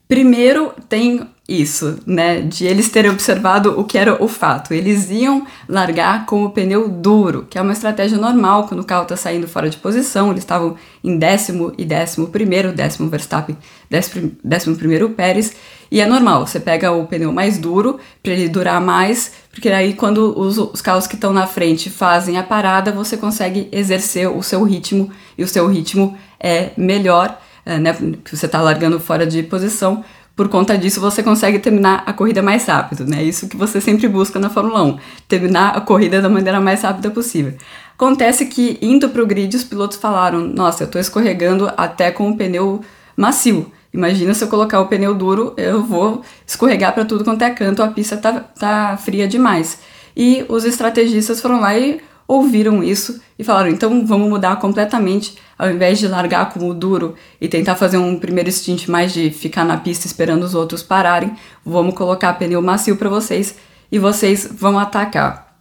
Primeiro 0.09 0.73
tem 0.89 1.21
isso, 1.47 1.99
né? 2.03 2.41
De 2.41 2.65
eles 2.65 2.89
terem 2.89 3.11
observado 3.11 3.79
o 3.79 3.83
que 3.83 3.95
era 3.95 4.23
o 4.23 4.27
fato. 4.27 4.73
Eles 4.73 5.11
iam 5.11 5.45
largar 5.67 6.25
com 6.25 6.43
o 6.43 6.49
pneu 6.49 6.89
duro, 6.89 7.45
que 7.47 7.59
é 7.59 7.61
uma 7.61 7.73
estratégia 7.73 8.17
normal 8.17 8.67
quando 8.67 8.79
o 8.79 8.83
carro 8.83 9.03
está 9.03 9.15
saindo 9.15 9.47
fora 9.47 9.69
de 9.69 9.77
posição. 9.77 10.31
Eles 10.31 10.41
estavam 10.41 10.75
em 11.03 11.15
décimo 11.15 11.71
e 11.77 11.85
décimo 11.85 12.25
primeiro, 12.25 12.73
décimo 12.73 13.07
Verstappen, 13.07 13.55
décimo, 13.87 14.31
décimo 14.43 14.75
primeiro 14.75 15.11
Pérez. 15.11 15.55
E 15.91 16.01
é 16.01 16.07
normal, 16.07 16.47
você 16.47 16.59
pega 16.59 16.91
o 16.91 17.05
pneu 17.05 17.31
mais 17.31 17.59
duro 17.59 17.99
para 18.23 18.33
ele 18.33 18.49
durar 18.49 18.81
mais, 18.81 19.31
porque 19.51 19.69
aí 19.69 19.93
quando 19.93 20.39
os, 20.39 20.57
os 20.57 20.81
carros 20.81 21.05
que 21.05 21.13
estão 21.13 21.31
na 21.31 21.45
frente 21.45 21.87
fazem 21.87 22.35
a 22.35 22.41
parada, 22.41 22.91
você 22.91 23.15
consegue 23.15 23.69
exercer 23.71 24.27
o 24.27 24.41
seu 24.41 24.63
ritmo 24.63 25.11
e 25.37 25.43
o 25.43 25.47
seu 25.47 25.67
ritmo 25.67 26.17
é 26.39 26.71
melhor, 26.75 27.39
né? 27.77 27.93
Que 28.23 28.35
você 28.35 28.45
está 28.45 28.61
largando 28.61 28.99
fora 28.99 29.27
de 29.27 29.43
posição 29.43 30.03
por 30.39 30.47
conta 30.47 30.77
disso 30.77 31.01
você 31.01 31.21
consegue 31.21 31.59
terminar 31.59 32.01
a 32.05 32.13
corrida 32.13 32.41
mais 32.41 32.65
rápido, 32.65 33.05
né? 33.05 33.21
Isso 33.21 33.49
que 33.49 33.57
você 33.57 33.81
sempre 33.81 34.07
busca 34.07 34.39
na 34.39 34.49
Fórmula 34.49 34.83
1, 34.83 34.97
terminar 35.27 35.75
a 35.75 35.81
corrida 35.81 36.21
da 36.21 36.29
maneira 36.29 36.61
mais 36.61 36.81
rápida 36.81 37.11
possível. 37.11 37.55
Acontece 37.93 38.45
que 38.45 38.77
indo 38.81 39.09
para 39.09 39.21
o 39.21 39.25
grid 39.25 39.53
os 39.53 39.65
pilotos 39.65 39.97
falaram: 39.97 40.39
"Nossa, 40.39 40.83
eu 40.83 40.85
estou 40.85 41.01
escorregando 41.01 41.69
até 41.75 42.09
com 42.09 42.29
o 42.29 42.37
pneu 42.37 42.79
macio. 43.17 43.69
Imagina 43.93 44.33
se 44.33 44.41
eu 44.41 44.47
colocar 44.47 44.79
o 44.79 44.87
pneu 44.87 45.13
duro, 45.13 45.53
eu 45.57 45.83
vou 45.83 46.21
escorregar 46.47 46.93
para 46.93 47.03
tudo 47.03 47.25
quanto 47.25 47.41
é 47.41 47.49
canto, 47.49 47.83
a 47.83 47.89
pista 47.89 48.15
tá, 48.15 48.39
tá 48.39 48.95
fria 48.95 49.27
demais". 49.27 49.79
E 50.15 50.45
os 50.47 50.63
estrategistas 50.63 51.41
foram 51.41 51.59
lá 51.59 51.77
e 51.77 51.99
ouviram 52.25 52.81
isso 52.81 53.19
e 53.37 53.43
falaram: 53.43 53.71
então 53.71 54.05
vamos 54.05 54.29
mudar 54.29 54.55
completamente, 54.55 55.35
ao 55.59 55.69
invés 55.69 55.99
de 55.99 56.07
largar 56.07 56.53
como 56.53 56.73
duro 56.73 57.15
e 57.41 57.49
tentar 57.49 57.75
fazer 57.75 57.97
um 57.97 58.17
primeiro 58.17 58.49
stint 58.49 58.87
mais 58.87 59.11
de 59.11 59.29
ficar 59.29 59.65
na 59.65 59.75
pista 59.75 60.07
esperando 60.07 60.43
os 60.43 60.55
outros 60.55 60.81
pararem, 60.81 61.33
vamos 61.65 61.93
colocar 61.95 62.33
pneu 62.35 62.61
macio 62.61 62.95
para 62.95 63.09
vocês 63.09 63.55
e 63.91 63.99
vocês 63.99 64.47
vão 64.49 64.79
atacar. 64.79 65.59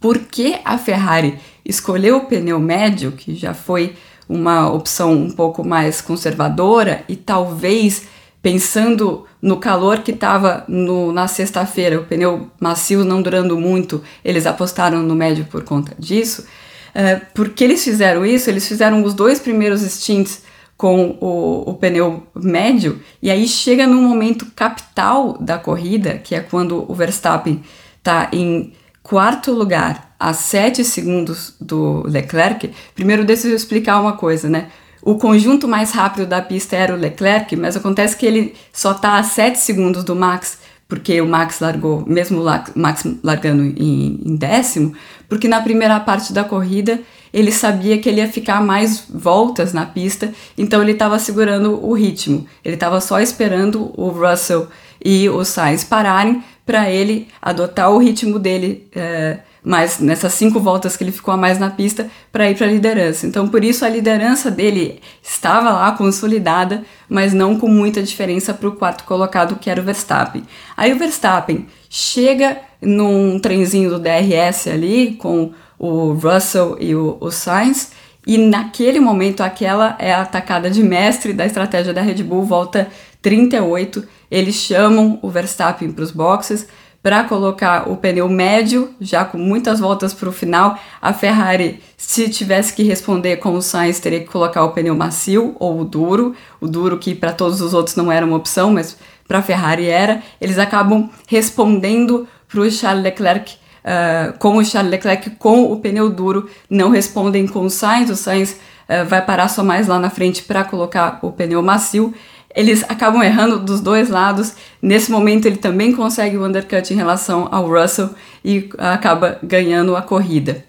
Por 0.00 0.20
que 0.20 0.56
a 0.64 0.78
Ferrari 0.78 1.40
escolheu 1.64 2.18
o 2.18 2.26
pneu 2.26 2.60
médio, 2.60 3.10
que 3.10 3.34
já 3.34 3.52
foi 3.52 3.96
uma 4.28 4.70
opção 4.70 5.12
um 5.12 5.30
pouco 5.30 5.64
mais 5.64 6.00
conservadora 6.00 7.02
e 7.08 7.16
talvez 7.16 8.04
pensando 8.40 9.24
no 9.42 9.56
calor 9.56 9.98
que 9.98 10.12
estava 10.12 10.64
na 10.68 11.26
sexta-feira, 11.26 11.98
o 11.98 12.04
pneu 12.04 12.50
macio 12.60 13.02
não 13.02 13.20
durando 13.20 13.58
muito, 13.58 14.02
eles 14.24 14.46
apostaram 14.46 15.02
no 15.02 15.14
médio 15.14 15.46
por 15.46 15.64
conta 15.64 15.92
disso. 15.98 16.46
É, 16.94 17.16
por 17.16 17.50
que 17.50 17.64
eles 17.64 17.82
fizeram 17.82 18.24
isso? 18.24 18.48
Eles 18.48 18.66
fizeram 18.68 19.02
os 19.02 19.14
dois 19.14 19.40
primeiros 19.40 19.80
stints 19.82 20.42
com 20.76 21.16
o, 21.20 21.70
o 21.70 21.74
pneu 21.74 22.26
médio, 22.34 23.00
e 23.22 23.30
aí 23.30 23.46
chega 23.46 23.86
num 23.86 24.02
momento 24.02 24.46
capital 24.56 25.38
da 25.38 25.56
corrida, 25.56 26.18
que 26.18 26.34
é 26.34 26.40
quando 26.40 26.84
o 26.90 26.94
Verstappen 26.94 27.62
está 27.98 28.28
em 28.32 28.72
quarto 29.02 29.52
lugar 29.52 30.14
a 30.18 30.32
7 30.32 30.84
segundos 30.84 31.54
do 31.60 32.02
Leclerc. 32.06 32.72
Primeiro, 32.94 33.24
deixa 33.24 33.46
eu 33.46 33.54
explicar 33.54 34.00
uma 34.00 34.14
coisa, 34.14 34.48
né? 34.48 34.68
O 35.02 35.16
conjunto 35.16 35.68
mais 35.68 35.92
rápido 35.92 36.26
da 36.26 36.40
pista 36.40 36.76
era 36.76 36.94
o 36.94 36.98
Leclerc, 36.98 37.54
mas 37.56 37.76
acontece 37.76 38.16
que 38.16 38.24
ele 38.24 38.54
só 38.72 38.92
está 38.92 39.18
a 39.18 39.22
7 39.22 39.58
segundos 39.58 40.02
do 40.02 40.16
Max, 40.16 40.58
porque 40.88 41.20
o 41.20 41.26
Max 41.26 41.60
largou, 41.60 42.04
mesmo 42.06 42.42
o 42.42 42.78
Max 42.78 43.06
largando 43.22 43.62
em, 43.62 44.20
em 44.24 44.36
décimo, 44.36 44.94
porque 45.28 45.48
na 45.48 45.60
primeira 45.60 45.98
parte 46.00 46.32
da 46.32 46.44
corrida 46.44 47.00
ele 47.32 47.50
sabia 47.50 47.98
que 47.98 48.08
ele 48.08 48.20
ia 48.20 48.30
ficar 48.30 48.62
mais 48.62 49.06
voltas 49.12 49.72
na 49.72 49.84
pista, 49.84 50.32
então 50.56 50.80
ele 50.80 50.92
estava 50.92 51.18
segurando 51.18 51.84
o 51.84 51.92
ritmo. 51.92 52.46
Ele 52.64 52.74
estava 52.74 53.00
só 53.00 53.20
esperando 53.20 53.92
o 54.00 54.08
Russell 54.08 54.68
e 55.04 55.28
o 55.28 55.44
Sainz 55.44 55.82
pararem 55.82 56.44
para 56.64 56.90
ele 56.90 57.28
adotar 57.40 57.90
o 57.90 57.98
ritmo 57.98 58.38
dele. 58.38 58.88
É, 58.94 59.38
mais 59.64 59.98
nessas 59.98 60.34
cinco 60.34 60.60
voltas 60.60 60.94
que 60.94 61.02
ele 61.02 61.10
ficou 61.10 61.32
a 61.32 61.38
mais 61.38 61.58
na 61.58 61.70
pista 61.70 62.06
para 62.30 62.50
ir 62.50 62.54
para 62.54 62.66
a 62.66 62.70
liderança. 62.70 63.26
Então, 63.26 63.48
por 63.48 63.64
isso 63.64 63.82
a 63.82 63.88
liderança 63.88 64.50
dele 64.50 65.00
estava 65.22 65.70
lá 65.70 65.92
consolidada, 65.92 66.84
mas 67.08 67.32
não 67.32 67.58
com 67.58 67.66
muita 67.66 68.02
diferença 68.02 68.52
para 68.52 68.68
o 68.68 68.72
quarto 68.72 69.04
colocado, 69.04 69.56
que 69.56 69.70
era 69.70 69.80
o 69.80 69.84
Verstappen. 69.84 70.42
Aí 70.76 70.92
o 70.92 70.98
Verstappen 70.98 71.66
chega 71.88 72.58
num 72.82 73.38
trenzinho 73.40 73.88
do 73.88 73.98
DRS 73.98 74.68
ali 74.68 75.14
com 75.14 75.52
o 75.78 76.12
Russell 76.12 76.76
e 76.78 76.94
o, 76.94 77.16
o 77.18 77.30
Sainz. 77.30 77.92
E 78.26 78.38
naquele 78.38 79.00
momento, 79.00 79.42
aquela 79.42 79.96
é 79.98 80.12
a 80.12 80.22
atacada 80.22 80.70
de 80.70 80.82
mestre 80.82 81.32
da 81.32 81.44
estratégia 81.44 81.92
da 81.92 82.00
Red 82.00 82.22
Bull, 82.22 82.42
volta 82.42 82.88
38. 83.24 84.04
Eles 84.30 84.54
chamam 84.54 85.18
o 85.22 85.30
Verstappen 85.30 85.90
para 85.90 86.04
os 86.04 86.10
boxes 86.12 86.68
para 87.02 87.24
colocar 87.24 87.90
o 87.90 87.96
pneu 87.96 88.28
médio, 88.28 88.94
já 89.00 89.24
com 89.24 89.36
muitas 89.36 89.80
voltas 89.80 90.14
para 90.14 90.28
o 90.28 90.32
final. 90.32 90.78
A 91.02 91.12
Ferrari, 91.12 91.82
se 91.98 92.28
tivesse 92.30 92.72
que 92.72 92.82
responder 92.82 93.36
com 93.36 93.54
o 93.54 93.60
Sainz, 93.60 94.00
teria 94.00 94.20
que 94.20 94.26
colocar 94.26 94.64
o 94.64 94.70
pneu 94.70 94.94
macio 94.94 95.54
ou 95.58 95.80
o 95.80 95.84
duro. 95.84 96.34
O 96.60 96.66
duro, 96.66 96.96
que 96.98 97.14
para 97.14 97.32
todos 97.32 97.60
os 97.60 97.74
outros 97.74 97.96
não 97.96 98.10
era 98.10 98.24
uma 98.24 98.36
opção, 98.36 98.72
mas 98.72 98.96
para 99.26 99.40
a 99.40 99.42
Ferrari 99.42 99.86
era. 99.86 100.22
Eles 100.40 100.58
acabam 100.58 101.10
respondendo 101.26 102.26
para 102.48 102.60
o 102.60 102.70
Charles 102.70 103.04
Leclerc 103.04 103.56
uh, 103.84 104.38
com 104.38 104.56
o 104.56 104.64
Charles 104.64 104.90
Leclerc 104.90 105.30
com 105.30 105.70
o 105.70 105.76
pneu 105.76 106.08
duro, 106.08 106.48
não 106.68 106.90
respondem 106.90 107.46
com 107.46 107.60
o 107.60 107.70
Sainz, 107.70 108.10
o 108.10 108.16
Sainz 108.16 108.52
uh, 108.52 109.04
vai 109.06 109.24
parar 109.24 109.48
só 109.48 109.62
mais 109.62 109.86
lá 109.86 109.98
na 109.98 110.10
frente 110.10 110.42
para 110.42 110.64
colocar 110.64 111.18
o 111.22 111.30
pneu 111.30 111.62
macio. 111.62 112.14
Eles 112.54 112.84
acabam 112.88 113.22
errando 113.22 113.58
dos 113.58 113.80
dois 113.80 114.08
lados. 114.08 114.54
Nesse 114.80 115.10
momento, 115.10 115.46
ele 115.46 115.56
também 115.56 115.92
consegue 115.92 116.36
o 116.36 116.46
undercut 116.46 116.92
em 116.92 116.96
relação 116.96 117.48
ao 117.50 117.68
Russell 117.68 118.10
e 118.44 118.70
acaba 118.78 119.38
ganhando 119.42 119.96
a 119.96 120.02
corrida. 120.02 120.64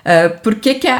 Uh, 0.00 0.40
por 0.40 0.54
que 0.54 0.74
que 0.74 0.88
é, 0.88 0.98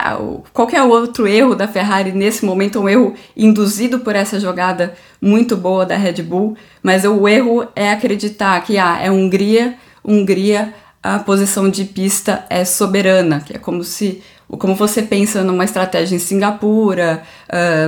qual 0.52 0.69
que 0.69 0.76
é 0.76 0.83
o 0.83 0.88
outro 0.88 1.26
erro 1.26 1.54
da 1.54 1.66
Ferrari 1.66 2.12
nesse 2.12 2.45
momento? 2.45 2.80
Um 2.80 2.88
erro 2.88 3.14
induzido 3.37 4.00
por 4.00 4.14
essa 4.14 4.38
jogada 4.38 4.95
muito 5.21 5.57
boa 5.57 5.87
da 5.87 5.97
Red 5.97 6.23
Bull, 6.23 6.57
mas 6.83 7.04
o 7.04 7.26
erro 7.26 7.66
é 7.75 7.90
acreditar 7.90 8.62
que 8.62 8.76
ah, 8.76 8.99
é 9.00 9.11
Hungria, 9.11 9.75
Hungria 10.04 10.75
a 11.02 11.19
posição 11.19 11.71
de 11.71 11.85
pista 11.85 12.45
é 12.50 12.64
soberana, 12.64 13.40
que 13.40 13.57
é 13.57 13.59
como 13.59 13.83
se 13.83 14.23
como 14.59 14.75
você 14.75 15.00
pensa 15.00 15.45
numa 15.45 15.64
estratégia 15.64 16.16
em 16.16 16.19
Singapura, 16.19 17.23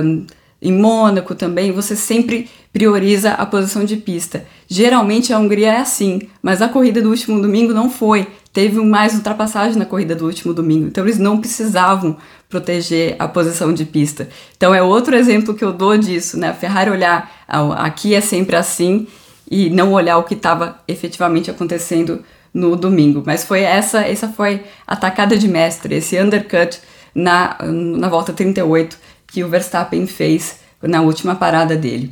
um, 0.01 0.25
em 0.63 0.71
Mônaco 0.71 1.35
também, 1.35 1.71
você 1.71 1.95
sempre 1.95 2.49
prioriza 2.71 3.31
a 3.31 3.45
posição 3.45 3.83
de 3.83 3.97
pista. 3.97 4.45
Geralmente 4.67 5.33
a 5.33 5.37
Hungria 5.37 5.73
é 5.73 5.77
assim, 5.77 6.21
mas 6.41 6.61
a 6.61 6.69
corrida 6.69 7.01
do 7.01 7.09
último 7.09 7.41
domingo 7.41 7.73
não 7.73 7.89
foi. 7.89 8.27
Teve 8.51 8.79
mais 8.79 9.13
ultrapassagem 9.13 9.77
na 9.77 9.85
corrida 9.85 10.15
do 10.15 10.25
último 10.25 10.53
domingo, 10.53 10.87
então 10.87 11.03
eles 11.03 11.19
não 11.19 11.39
precisavam 11.39 12.17
proteger 12.49 13.15
a 13.19 13.27
posição 13.27 13.73
de 13.73 13.83
pista. 13.83 14.29
Então 14.55 14.73
é 14.73 14.81
outro 14.81 15.15
exemplo 15.15 15.53
que 15.53 15.65
eu 15.65 15.73
dou 15.73 15.97
disso, 15.97 16.39
né? 16.39 16.49
A 16.49 16.53
Ferrari 16.53 16.89
olhar 16.89 17.31
aqui 17.77 18.15
é 18.15 18.21
sempre 18.21 18.55
assim 18.55 19.07
e 19.49 19.69
não 19.69 19.91
olhar 19.91 20.17
o 20.17 20.23
que 20.23 20.33
estava 20.33 20.79
efetivamente 20.87 21.51
acontecendo 21.51 22.23
no 22.53 22.75
domingo. 22.75 23.23
Mas 23.25 23.43
foi 23.43 23.61
essa, 23.61 24.01
essa 24.01 24.29
foi 24.29 24.63
a 24.85 24.95
tacada 24.95 25.35
de 25.35 25.47
mestre, 25.47 25.95
esse 25.95 26.19
undercut 26.21 26.79
na, 27.13 27.57
na 27.61 28.09
volta 28.09 28.33
38 28.33 28.97
que 29.33 29.43
o 29.43 29.49
Verstappen 29.49 30.05
fez 30.05 30.59
na 30.81 31.01
última 31.01 31.35
parada 31.35 31.75
dele. 31.75 32.11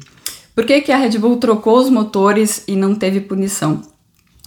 Por 0.55 0.65
que, 0.65 0.81
que 0.81 0.91
a 0.91 0.97
Red 0.97 1.19
Bull 1.19 1.37
trocou 1.37 1.77
os 1.77 1.89
motores 1.89 2.63
e 2.67 2.75
não 2.75 2.95
teve 2.95 3.21
punição? 3.21 3.83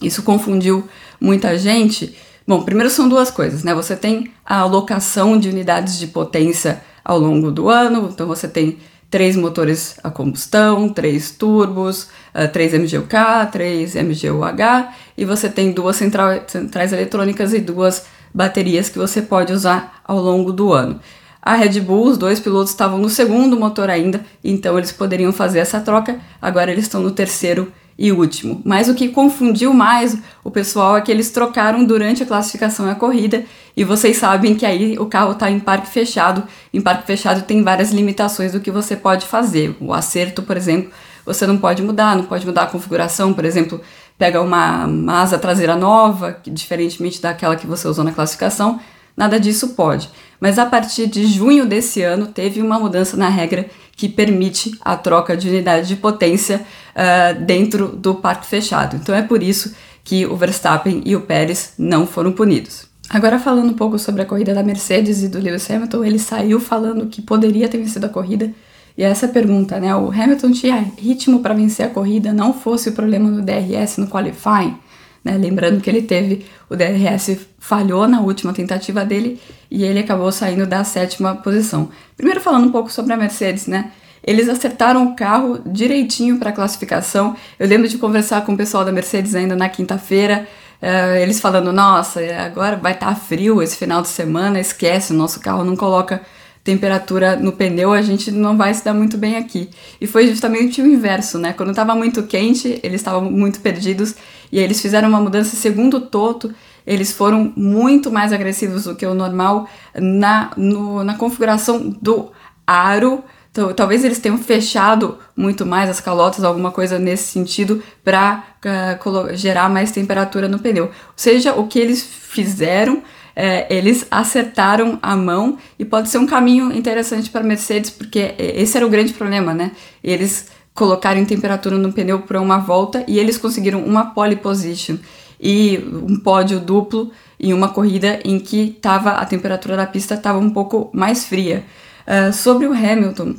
Isso 0.03 0.25
confundiu 0.25 0.87
muita 1.21 1.57
gente. 1.57 2.17
Bom, 2.47 2.63
primeiro 2.63 2.91
são 2.91 3.09
duas 3.09 3.31
coisas, 3.31 3.63
né? 3.63 3.73
Você 3.73 3.95
tem 3.95 4.33
a 4.45 4.59
alocação 4.59 5.39
de 5.39 5.49
unidades 5.49 5.99
de 5.99 6.09
potência 6.09 6.83
ao 7.05 7.19
longo 7.19 7.51
do 7.53 7.69
ano, 7.69 8.11
então 8.13 8.27
você 8.27 8.49
tem 8.49 8.79
três 9.09 9.37
motores 9.37 9.97
a 10.03 10.11
combustão, 10.11 10.89
três 10.89 11.31
turbos, 11.31 12.09
uh, 12.35 12.49
três 12.53 12.73
MGUK, 12.73 13.15
três 13.53 13.95
MGUH, 13.95 14.93
e 15.17 15.25
você 15.25 15.49
tem 15.49 15.71
duas 15.71 15.95
central, 15.95 16.43
centrais 16.49 16.93
eletrônicas 16.93 17.55
e 17.55 17.61
duas 17.61 18.05
baterias 18.35 18.89
que 18.89 18.99
você 18.99 19.23
pode 19.23 19.53
usar 19.53 20.01
ao 20.05 20.19
longo 20.19 20.53
do 20.53 20.73
ano. 20.73 21.01
A 21.45 21.57
Red 21.57 21.79
Bull, 21.81 22.07
os 22.07 22.17
dois 22.17 22.41
pilotos 22.41 22.71
estavam 22.71 22.99
no 22.99 23.11
segundo 23.11 23.55
motor 23.55 23.91
ainda, 23.91 24.25
então 24.43 24.79
eles 24.79 24.91
poderiam 24.91 25.31
fazer 25.31 25.59
essa 25.59 25.79
troca, 25.79 26.19
agora 26.41 26.73
eles 26.73 26.87
estão 26.87 27.03
no 27.03 27.11
terceiro 27.11 27.71
e 27.99 28.11
último. 28.11 28.63
Mas 28.65 28.89
o 28.89 28.95
que 28.95 29.09
confundiu 29.09 29.75
mais 29.75 30.17
o 30.43 30.51
pessoal 30.51 30.97
é 30.97 31.03
que 31.03 31.13
eles 31.13 31.31
trocaram 31.31 31.85
durante 31.85 32.23
a 32.23 32.27
classificação 32.27 32.89
e 32.89 32.91
a 32.93 32.95
corrida, 32.95 33.45
e 33.77 33.85
vocês 33.85 34.17
sabem 34.17 34.55
que 34.55 34.65
aí 34.65 34.99
o 34.99 35.05
carro 35.05 35.33
está 35.33 35.51
em 35.51 35.61
parque 35.61 35.89
fechado. 35.89 36.45
Em 36.73 36.81
parque 36.81 37.07
fechado 37.07 37.43
tem 37.43 37.63
várias 37.63 37.93
limitações 37.93 38.53
do 38.53 38.61
que 38.61 38.71
você 38.71 38.97
pode 38.97 39.27
fazer. 39.27 39.77
O 39.81 39.93
acerto, 39.93 40.43
por 40.43 40.57
exemplo, 40.57 40.91
você 41.27 41.47
não 41.47 41.59
pode 41.59 41.83
mudar, 41.83 42.17
não 42.17 42.25
pode 42.25 42.47
mudar 42.47 42.63
a 42.63 42.67
configuração, 42.69 43.35
por 43.35 43.45
exemplo, 43.45 43.83
pega 44.17 44.41
uma, 44.41 44.87
uma 44.87 45.21
asa 45.21 45.39
traseira 45.39 45.77
nova, 45.77 46.33
que, 46.33 46.51
diferentemente 46.51 47.21
daquela 47.21 47.55
que 47.55 47.67
você 47.67 47.87
usou 47.87 48.03
na 48.03 48.13
classificação, 48.13 48.81
nada 49.17 49.39
disso 49.39 49.71
pode. 49.71 50.09
Mas 50.41 50.59
a 50.59 50.67
partir 50.67 51.07
de 51.07 51.27
junho 51.27 51.67
desse 51.67 52.03
ano 52.03 52.27
teve 52.27 52.61
uma 52.61 52.79
mudança 52.79 53.17
na 53.17 53.29
regra 53.29 53.67
que 53.97 54.09
permite 54.09 54.79
a 54.81 54.97
troca 54.97 55.37
de 55.37 55.49
unidade 55.49 55.89
de 55.89 55.97
potência 55.97 56.61
uh, 56.95 57.41
dentro 57.45 57.89
do 57.89 58.17
parque 58.17 58.47
fechado. 58.47 58.97
Então 58.97 59.15
é 59.15 59.23
por 59.23 59.43
isso 59.43 59.75
que 60.03 60.27
o 60.27 60.37
Verstappen 60.37 61.03
e 61.05 61.17
o 61.17 61.23
Pérez 61.23 61.73
não 61.79 62.07
foram 62.07 62.33
punidos. 62.33 62.87
Agora 63.09 63.39
falando 63.39 63.71
um 63.71 63.75
pouco 63.75 63.99
sobre 63.99 64.23
a 64.23 64.27
corrida 64.27 64.55
da 64.55 64.63
Mercedes 64.63 65.23
e 65.23 65.29
do 65.29 65.39
Lewis 65.39 65.71
Hamilton, 65.71 66.05
ele 66.05 66.19
saiu 66.19 66.59
falando 66.59 67.07
que 67.07 67.23
poderia 67.23 67.69
ter 67.69 67.79
vencido 67.79 68.07
a 68.07 68.09
corrida. 68.09 68.53
E 68.97 69.03
essa 69.03 69.27
pergunta, 69.27 69.81
né? 69.81 69.95
O 69.95 70.11
Hamilton 70.11 70.53
tinha 70.53 70.77
ritmo 70.99 71.41
para 71.41 71.55
vencer 71.55 71.87
a 71.87 71.91
corrida, 71.91 72.33
não 72.33 72.53
fosse 72.53 72.89
o 72.89 72.93
problema 72.93 73.31
do 73.31 73.43
DRS 73.43 73.99
no 73.99 74.07
qualifying. 74.07 74.77
Né? 75.25 75.39
Lembrando 75.39 75.81
que 75.81 75.89
ele 75.89 76.03
teve 76.03 76.45
o 76.69 76.77
DRS 76.77 77.39
falhou 77.59 78.07
na 78.07 78.21
última 78.21 78.53
tentativa 78.53 79.05
dele 79.05 79.41
e 79.71 79.83
ele 79.83 80.01
acabou 80.01 80.31
saindo 80.31 80.67
da 80.67 80.85
sétima 80.85 81.35
posição. 81.35 81.89
Primeiro 82.17 82.41
falando 82.41 82.67
um 82.67 82.71
pouco 82.73 82.93
sobre 82.93 83.13
a 83.15 83.17
Mercedes, 83.17 83.67
né? 83.67 83.91
Eles 84.27 84.49
acertaram 84.49 85.05
o 85.07 85.17
carro 85.17 85.61
direitinho 85.67 86.39
para 86.39 86.51
a 86.51 86.53
classificação. 86.53 87.37
Eu 87.59 87.67
lembro 87.69 87.89
de 87.89 87.99
conversar 87.99 88.45
com 88.45 88.53
o 88.53 88.57
pessoal 88.57 88.85
da 88.85 88.93
Mercedes 88.93 89.35
ainda 89.35 89.55
na 89.55 89.69
quinta-feira, 89.69 90.47
uh, 90.83 91.17
eles 91.17 91.41
falando: 91.41 91.73
Nossa, 91.73 92.21
agora 92.45 92.77
vai 92.77 92.93
estar 92.93 93.09
tá 93.09 93.15
frio 93.15 93.63
esse 93.63 93.77
final 93.77 94.01
de 94.01 94.09
semana, 94.09 94.59
esquece, 94.59 95.13
o 95.13 95.17
nosso 95.17 95.41
carro 95.41 95.63
não 95.63 95.77
coloca 95.77 96.23
temperatura 96.65 97.37
no 97.37 97.53
pneu, 97.53 97.93
a 97.93 98.01
gente 98.01 98.31
não 98.31 98.57
vai 98.57 98.73
se 98.73 98.83
dar 98.83 98.95
muito 98.95 99.19
bem 99.19 99.37
aqui. 99.37 99.69
E 100.01 100.07
foi 100.07 100.27
justamente 100.27 100.81
o 100.81 100.87
inverso, 100.87 101.39
né? 101.39 101.53
Quando 101.53 101.71
estava 101.71 101.95
muito 101.95 102.23
quente, 102.23 102.81
eles 102.83 103.03
estavam 103.03 103.31
muito 103.31 103.61
perdidos 103.61 104.15
e 104.51 104.59
eles 104.59 104.81
fizeram 104.81 105.11
uma 105.11 105.21
mudança 105.21 105.55
segundo 105.57 106.01
Toto. 106.01 106.55
Eles 106.87 107.13
foram 107.13 107.53
muito 107.55 108.11
mais 108.11 108.33
agressivos 108.33 108.85
do 108.85 108.97
que 108.97 109.05
o 109.05 109.15
normal 109.15 109.69
na, 109.95 110.51
no, 110.57 111.05
na 111.05 111.15
configuração 111.17 111.95
do 112.01 112.31
aro. 112.67 113.23
Então, 113.51 113.73
talvez 113.73 114.03
eles 114.03 114.19
tenham 114.19 114.39
fechado 114.39 115.19
muito 115.37 115.65
mais 115.65 115.89
as 115.89 116.01
calotas, 116.01 116.43
alguma 116.43 116.73
coisa 116.73 116.99
nesse 116.99 117.25
sentido, 117.25 117.83
para 118.03 118.43
uh, 118.65 119.29
ah, 119.31 119.37
gerar 119.37 119.69
mais 119.69 119.93
temperatura 119.93 120.49
no 120.49 120.59
pneu. 120.59 120.87
Ou 120.87 120.91
seja, 121.15 121.55
o 121.55 121.69
que 121.69 121.79
eles 121.79 122.03
fizeram 122.03 123.03
é, 123.37 123.67
eles 123.75 124.07
acertaram 124.11 124.99
a 125.03 125.17
mão 125.17 125.59
e 125.79 125.85
pode 125.85 126.09
ser 126.09 126.19
um 126.19 126.27
caminho 126.27 126.73
interessante 126.73 127.31
para 127.31 127.43
Mercedes, 127.43 127.91
porque 127.91 128.35
esse 128.39 128.77
era 128.77 128.87
o 128.87 128.91
grande 128.91 129.13
problema, 129.13 129.53
né? 129.53 129.73
Eles 130.03 130.49
colocarem 130.73 131.25
temperatura 131.25 131.79
no 131.79 131.93
pneu 131.93 132.23
para 132.23 132.41
uma 132.41 132.59
volta 132.59 133.05
e 133.07 133.19
eles 133.19 133.39
conseguiram 133.39 133.85
uma 133.85 134.07
pole 134.07 134.37
position 134.37 134.97
e 135.41 135.79
um 135.93 136.19
pódio 136.19 136.59
duplo 136.59 137.13
em 137.39 137.53
uma 137.53 137.69
corrida 137.69 138.21
em 138.25 138.39
que 138.39 138.77
tava, 138.81 139.11
a 139.11 139.27
temperatura 139.27 139.77
da 139.77 139.87
pista 139.87 140.15
estava 140.15 140.39
um 140.39 140.51
pouco 140.51 140.91
mais 140.93 141.25
fria. 141.25 141.65
Uh, 142.07 142.33
sobre 142.33 142.67
o 142.67 142.73
Hamilton, 142.73 143.35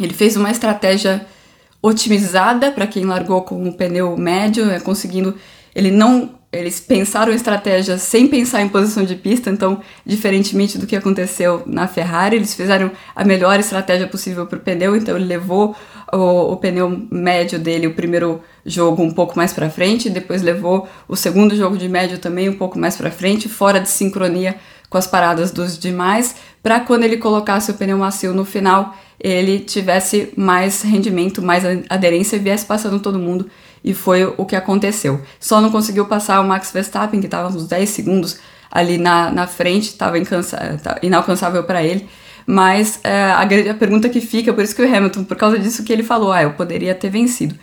Ele 0.00 0.14
fez 0.14 0.36
uma 0.36 0.50
estratégia 0.50 1.26
otimizada 1.82 2.70
para 2.70 2.86
quem 2.86 3.04
largou 3.04 3.42
com 3.42 3.68
o 3.68 3.72
pneu 3.72 4.16
médio, 4.16 4.70
é, 4.70 4.80
conseguindo. 4.80 5.34
Ele 5.74 5.90
não. 5.90 6.37
Eles 6.50 6.80
pensaram 6.80 7.30
estratégia 7.30 7.98
sem 7.98 8.26
pensar 8.26 8.62
em 8.62 8.70
posição 8.70 9.04
de 9.04 9.14
pista, 9.14 9.50
então, 9.50 9.82
diferentemente 10.04 10.78
do 10.78 10.86
que 10.86 10.96
aconteceu 10.96 11.62
na 11.66 11.86
Ferrari, 11.86 12.36
eles 12.36 12.54
fizeram 12.54 12.90
a 13.14 13.22
melhor 13.22 13.60
estratégia 13.60 14.06
possível 14.06 14.46
para 14.46 14.56
o 14.56 14.60
pneu, 14.60 14.96
então 14.96 15.14
ele 15.14 15.26
levou 15.26 15.76
o, 16.10 16.52
o, 16.52 16.56
pneu 16.56 17.06
médio 17.10 17.58
dele, 17.58 17.86
o 17.86 17.92
primeiro 17.92 18.40
jogo, 18.64 19.02
um 19.02 19.12
pouco 19.12 19.36
mais 19.36 19.52
para 19.52 19.68
frente, 19.68 20.08
depois 20.08 20.40
levou 20.40 20.88
o 21.06 21.14
segundo 21.14 21.54
jogo 21.54 21.76
de 21.76 21.86
médio 21.86 22.18
também 22.18 22.48
um 22.48 22.56
pouco 22.56 22.78
mais 22.78 22.96
para 22.96 23.10
frente, 23.10 23.46
fora 23.46 23.78
de 23.78 23.90
sincronia 23.90 24.56
com 24.88 24.96
as 24.96 25.06
paradas 25.06 25.50
dos 25.50 25.78
demais, 25.78 26.34
para 26.62 26.80
quando 26.80 27.04
ele 27.04 27.18
colocasse 27.18 27.70
o 27.70 27.74
pneu 27.74 27.98
macio 27.98 28.32
no 28.32 28.46
final, 28.46 28.96
ele 29.20 29.58
tivesse 29.58 30.32
mais 30.34 30.80
rendimento, 30.80 31.42
mais 31.42 31.62
aderência 31.90 32.36
e 32.36 32.38
viesse 32.38 32.64
passando 32.64 33.00
todo 33.00 33.18
mundo. 33.18 33.50
E 33.82 33.94
foi 33.94 34.24
o 34.36 34.44
que 34.44 34.56
aconteceu. 34.56 35.20
Só 35.38 35.60
não 35.60 35.70
conseguiu 35.70 36.06
passar 36.06 36.40
o 36.40 36.44
Max 36.44 36.70
Verstappen, 36.72 37.20
que 37.20 37.26
estava 37.26 37.48
uns 37.48 37.66
10 37.66 37.88
segundos 37.88 38.38
ali 38.70 38.98
na, 38.98 39.30
na 39.30 39.46
frente, 39.46 39.88
estava 39.88 40.16
inalcançável 41.02 41.64
para 41.64 41.82
ele. 41.82 42.08
Mas 42.46 42.98
é, 43.04 43.24
a, 43.24 43.42
a 43.42 43.74
pergunta 43.74 44.08
que 44.08 44.20
fica, 44.20 44.52
por 44.52 44.64
isso 44.64 44.74
que 44.74 44.82
o 44.82 44.96
Hamilton, 44.96 45.24
por 45.24 45.36
causa 45.36 45.58
disso 45.58 45.84
que 45.84 45.92
ele 45.92 46.02
falou, 46.02 46.32
ah, 46.32 46.42
eu 46.42 46.52
poderia 46.52 46.94
ter 46.94 47.10
vencido. 47.10 47.54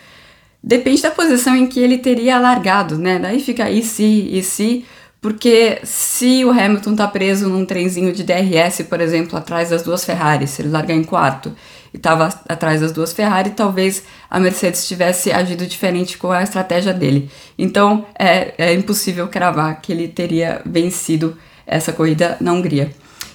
Depende 0.61 1.01
da 1.01 1.11
posição 1.11 1.55
em 1.55 1.67
que 1.67 1.79
ele 1.79 1.97
teria 1.97 2.39
largado, 2.39 2.97
né? 2.97 3.19
Daí 3.19 3.39
fica 3.39 3.69
e 3.69 3.83
se, 3.83 4.03
e 4.03 4.43
se, 4.43 4.85
porque 5.21 5.79
se 5.83 6.45
o 6.45 6.51
Hamilton 6.51 6.91
está 6.91 7.07
preso 7.07 7.49
num 7.49 7.65
trenzinho 7.65 8.13
de 8.13 8.23
DRS, 8.23 8.83
por 8.87 9.01
exemplo, 9.01 9.37
atrás 9.37 9.71
das 9.71 9.81
duas 9.81 10.05
Ferraris, 10.05 10.51
se 10.51 10.61
ele 10.61 10.69
largar 10.69 10.95
em 10.95 11.03
quarto 11.03 11.51
estava 11.95 12.29
atrás 12.47 12.81
das 12.81 12.91
duas 12.91 13.13
Ferrari, 13.13 13.51
talvez 13.51 14.03
a 14.29 14.39
Mercedes 14.39 14.87
tivesse 14.87 15.31
agido 15.31 15.65
diferente 15.65 16.17
com 16.17 16.31
a 16.31 16.43
estratégia 16.43 16.93
dele. 16.93 17.29
Então 17.57 18.05
é, 18.17 18.53
é 18.57 18.73
impossível 18.73 19.27
cravar 19.27 19.81
que 19.81 19.91
ele 19.91 20.07
teria 20.07 20.61
vencido 20.65 21.37
essa 21.65 21.91
corrida 21.91 22.37
na 22.39 22.53
Hungria. 22.53 22.91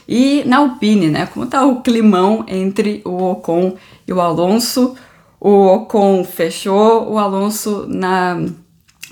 E 0.09 0.43
na 0.45 0.59
Alpine, 0.59 1.09
né? 1.09 1.27
Como 1.27 1.45
está 1.45 1.65
o 1.65 1.83
climão 1.83 2.45
entre 2.49 3.01
o 3.05 3.31
Ocon 3.31 3.77
e 4.07 4.13
o 4.13 4.21
Alonso? 4.21 4.97
O 5.39 5.67
Ocon 5.67 6.25
fechou 6.25 7.13
o 7.13 7.19
Alonso 7.19 7.87
na 7.89 8.37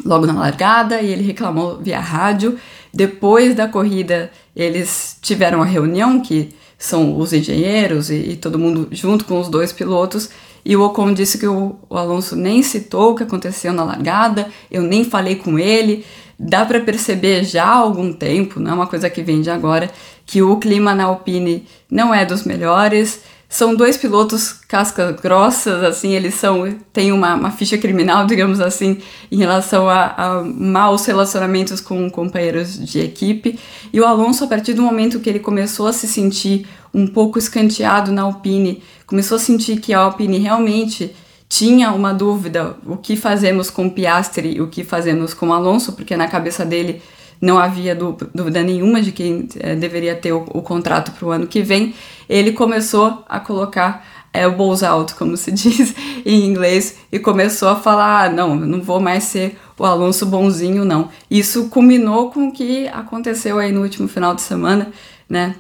logo 0.05 0.27
na 0.27 0.33
largada 0.33 1.01
e 1.01 1.11
ele 1.11 1.23
reclamou 1.23 1.79
via 1.79 2.01
rádio. 2.01 2.59
Depois 2.93 3.55
da 3.55 3.69
corrida, 3.69 4.31
eles 4.55 5.19
tiveram 5.21 5.63
a 5.63 5.65
reunião, 5.65 6.21
que 6.21 6.55
são 6.79 7.19
os 7.19 7.33
engenheiros 7.33 8.09
e, 8.09 8.15
e 8.15 8.37
todo 8.37 8.59
mundo 8.59 8.89
junto 8.93 9.25
com 9.25 9.41
os 9.41 9.49
dois 9.49 9.73
pilotos. 9.73 10.31
E 10.65 10.77
o 10.77 10.83
Ocon 10.83 11.13
disse 11.13 11.39
que 11.39 11.47
o, 11.47 11.77
o 11.89 11.97
Alonso 11.97 12.37
nem 12.37 12.63
citou 12.63 13.13
o 13.13 13.15
que 13.15 13.25
aconteceu 13.25 13.73
na 13.73 13.83
largada, 13.85 14.49
eu 14.71 14.83
nem 14.83 15.05
falei 15.05 15.35
com 15.37 15.59
ele. 15.59 16.05
Dá 16.39 16.65
para 16.65 16.81
perceber 16.81 17.43
já 17.45 17.65
há 17.65 17.75
algum 17.75 18.13
tempo, 18.13 18.61
não 18.61 18.71
é 18.71 18.75
uma 18.75 18.87
coisa 18.87 19.11
que 19.11 19.23
vem 19.23 19.41
de 19.41 19.51
agora, 19.51 19.91
que 20.25 20.41
o 20.41 20.57
clima 20.57 20.95
na 20.95 21.05
Alpine 21.05 21.67
não 21.91 22.15
é 22.15 22.25
dos 22.25 22.45
melhores. 22.45 23.23
São 23.49 23.75
dois 23.75 23.97
pilotos 23.97 24.53
cascas 24.53 25.19
grossas, 25.19 25.83
assim, 25.83 26.13
eles 26.13 26.35
são 26.35 26.71
têm 26.93 27.13
uma, 27.13 27.35
uma 27.35 27.51
ficha 27.51 27.79
criminal, 27.79 28.27
digamos 28.29 28.61
assim, 28.61 28.99
em 29.33 29.39
relação 29.39 29.89
a, 29.89 30.15
a, 30.17 30.43
maus 30.45 31.07
relacionamentos 31.07 31.81
com 31.81 32.11
companheiros 32.11 32.79
de 32.79 33.01
equipe. 33.01 33.59
E 33.91 33.99
o 33.99 34.05
Alonso, 34.05 34.45
a 34.45 34.47
partir 34.47 34.75
do 34.75 34.83
momento 34.83 35.19
que 35.19 35.31
ele 35.31 35.39
começou 35.39 35.87
a 35.87 35.95
se 35.95 36.07
sentir 36.07 36.67
um 36.93 37.07
pouco 37.07 37.39
escanteado 37.39 38.13
na 38.13 38.23
Alpine, 38.23 38.83
começou 39.07 39.37
a 39.37 39.41
sentir 39.41 39.81
que 39.81 39.95
a 39.95 40.01
Alpine 40.01 40.39
realmente 40.39 41.15
tinha 41.49 41.91
uma 41.93 42.13
dúvida, 42.13 42.77
o 42.85 42.99
que 42.99 43.17
fazemos 43.17 43.71
com 43.71 43.89
Piastri 43.89 44.61
o 44.61 44.69
que 44.69 44.85
fazemos 44.85 45.33
com 45.33 45.53
Alonso, 45.55 45.95
porque 45.95 46.15
na 46.15 46.29
cabeça 46.29 46.67
dele 46.67 47.01
não 47.41 47.59
havia 47.59 47.95
dúvida 47.95 48.63
nenhuma 48.63 49.01
de 49.01 49.13
quem 49.13 49.49
é, 49.61 49.75
deveria 49.75 50.15
ter 50.15 50.33
o, 50.33 50.45
o 50.51 50.63
contrato 50.63 51.13
para 51.13 51.27
o 51.27 51.31
ano 51.31 51.47
que 51.47 51.63
vem, 51.63 51.95
ele 52.29 52.53
começou 52.53 53.25
a 53.29 53.39
colocar 53.41 54.05
é, 54.33 54.47
o 54.47 54.57
balls 54.57 54.83
out, 54.83 55.15
como 55.15 55.37
se 55.37 55.51
diz 55.53 55.95
em 56.25 56.45
inglês, 56.45 56.97
e 57.11 57.19
começou 57.19 57.69
a 57.69 57.77
falar: 57.77 58.25
ah, 58.25 58.31
não, 58.31 58.55
não 58.55 58.81
vou 58.83 59.01
mais 59.01 59.25
ser 59.25 59.59
o 59.79 59.85
Alonso 59.85 60.27
bonzinho, 60.27 60.85
não. 60.85 61.09
Isso 61.31 61.69
culminou 61.69 62.31
com 62.31 62.49
o 62.49 62.53
que 62.53 62.89
aconteceu 62.89 63.59
aí 63.59 63.73
no 63.73 63.83
último 63.83 64.09
final 64.09 64.35
de 64.35 64.43
semana, 64.43 64.93
né? 65.29 65.57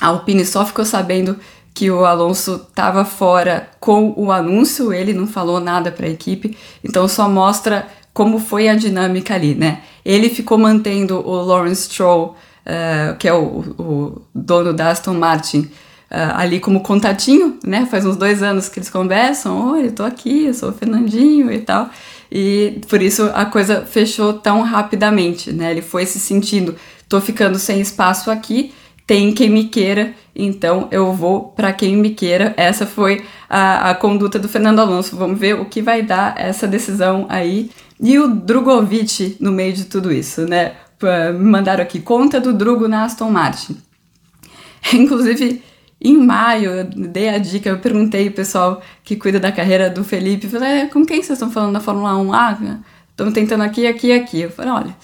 A 0.00 0.08
Alpine 0.08 0.44
só 0.44 0.66
ficou 0.66 0.84
sabendo 0.84 1.38
que 1.74 1.90
o 1.90 2.04
Alonso 2.04 2.66
estava 2.68 3.04
fora 3.04 3.70
com 3.80 4.12
o 4.16 4.30
anúncio, 4.30 4.92
ele 4.92 5.12
não 5.14 5.26
falou 5.26 5.58
nada 5.58 5.90
para 5.90 6.06
a 6.06 6.10
equipe, 6.10 6.56
então 6.84 7.08
só 7.08 7.28
mostra 7.28 7.88
como 8.12 8.38
foi 8.38 8.68
a 8.68 8.74
dinâmica 8.74 9.34
ali, 9.34 9.54
né? 9.54 9.82
Ele 10.04 10.28
ficou 10.28 10.58
mantendo 10.58 11.18
o 11.26 11.42
Lawrence 11.42 11.84
Stroll, 11.84 12.36
uh, 12.66 13.16
que 13.16 13.26
é 13.26 13.32
o, 13.32 13.60
o, 13.78 14.22
dono 14.34 14.72
da 14.72 14.90
Aston 14.90 15.14
Martin, 15.14 15.60
uh, 15.60 16.36
ali 16.36 16.60
como 16.60 16.80
contatinho, 16.80 17.58
né? 17.64 17.86
Faz 17.90 18.04
uns 18.04 18.16
dois 18.16 18.42
anos 18.42 18.68
que 18.68 18.78
eles 18.78 18.90
conversam, 18.90 19.72
oi, 19.72 19.86
eu 19.86 19.92
tô 19.92 20.04
aqui, 20.04 20.46
eu 20.46 20.54
sou 20.54 20.70
o 20.70 20.72
Fernandinho 20.72 21.50
e 21.50 21.58
tal. 21.60 21.88
E 22.30 22.80
por 22.88 23.00
isso 23.02 23.30
a 23.34 23.44
coisa 23.44 23.84
fechou 23.86 24.34
tão 24.34 24.62
rapidamente, 24.62 25.52
né? 25.52 25.70
Ele 25.70 25.82
foi 25.82 26.04
se 26.06 26.18
sentindo, 26.18 26.74
tô 27.08 27.20
ficando 27.20 27.58
sem 27.58 27.80
espaço 27.80 28.30
aqui, 28.30 28.72
tem 29.06 29.32
quem 29.32 29.50
me 29.50 29.64
queira, 29.64 30.14
então 30.34 30.88
eu 30.90 31.12
vou 31.12 31.48
para 31.48 31.72
quem 31.72 31.96
me 31.96 32.10
queira. 32.10 32.54
Essa 32.56 32.86
foi 32.86 33.24
a, 33.48 33.90
a 33.90 33.94
conduta 33.94 34.38
do 34.38 34.48
Fernando 34.48 34.80
Alonso. 34.80 35.16
Vamos 35.16 35.38
ver 35.38 35.54
o 35.54 35.64
que 35.64 35.82
vai 35.82 36.02
dar 36.02 36.34
essa 36.38 36.66
decisão 36.66 37.26
aí 37.28 37.70
e 38.00 38.18
o 38.18 38.28
Drogovic 38.28 39.36
no 39.40 39.52
meio 39.52 39.72
de 39.72 39.84
tudo 39.84 40.12
isso, 40.12 40.46
né? 40.46 40.72
Me 41.34 41.50
mandaram 41.50 41.82
aqui, 41.82 42.00
conta 42.00 42.40
do 42.40 42.52
Drugo 42.52 42.86
na 42.86 43.04
Aston 43.04 43.30
Martin. 43.30 43.76
Inclusive, 44.94 45.62
em 46.00 46.16
maio, 46.16 46.70
eu 46.70 46.84
dei 46.84 47.28
a 47.28 47.38
dica, 47.38 47.68
eu 47.68 47.78
perguntei 47.78 48.28
o 48.28 48.32
pessoal 48.32 48.82
que 49.04 49.16
cuida 49.16 49.38
da 49.38 49.52
carreira 49.52 49.88
do 49.88 50.02
Felipe, 50.02 50.48
falei, 50.48 50.80
é, 50.80 50.86
com 50.86 51.04
quem 51.06 51.22
vocês 51.22 51.38
estão 51.38 51.50
falando 51.50 51.74
da 51.74 51.80
Fórmula 51.80 52.16
1? 52.16 52.32
Ah, 52.32 52.58
estamos 53.10 53.34
tentando 53.34 53.62
aqui, 53.62 53.86
aqui 53.86 54.12
aqui. 54.12 54.40
Eu 54.40 54.50
falei, 54.50 54.72
olha, 54.72 54.96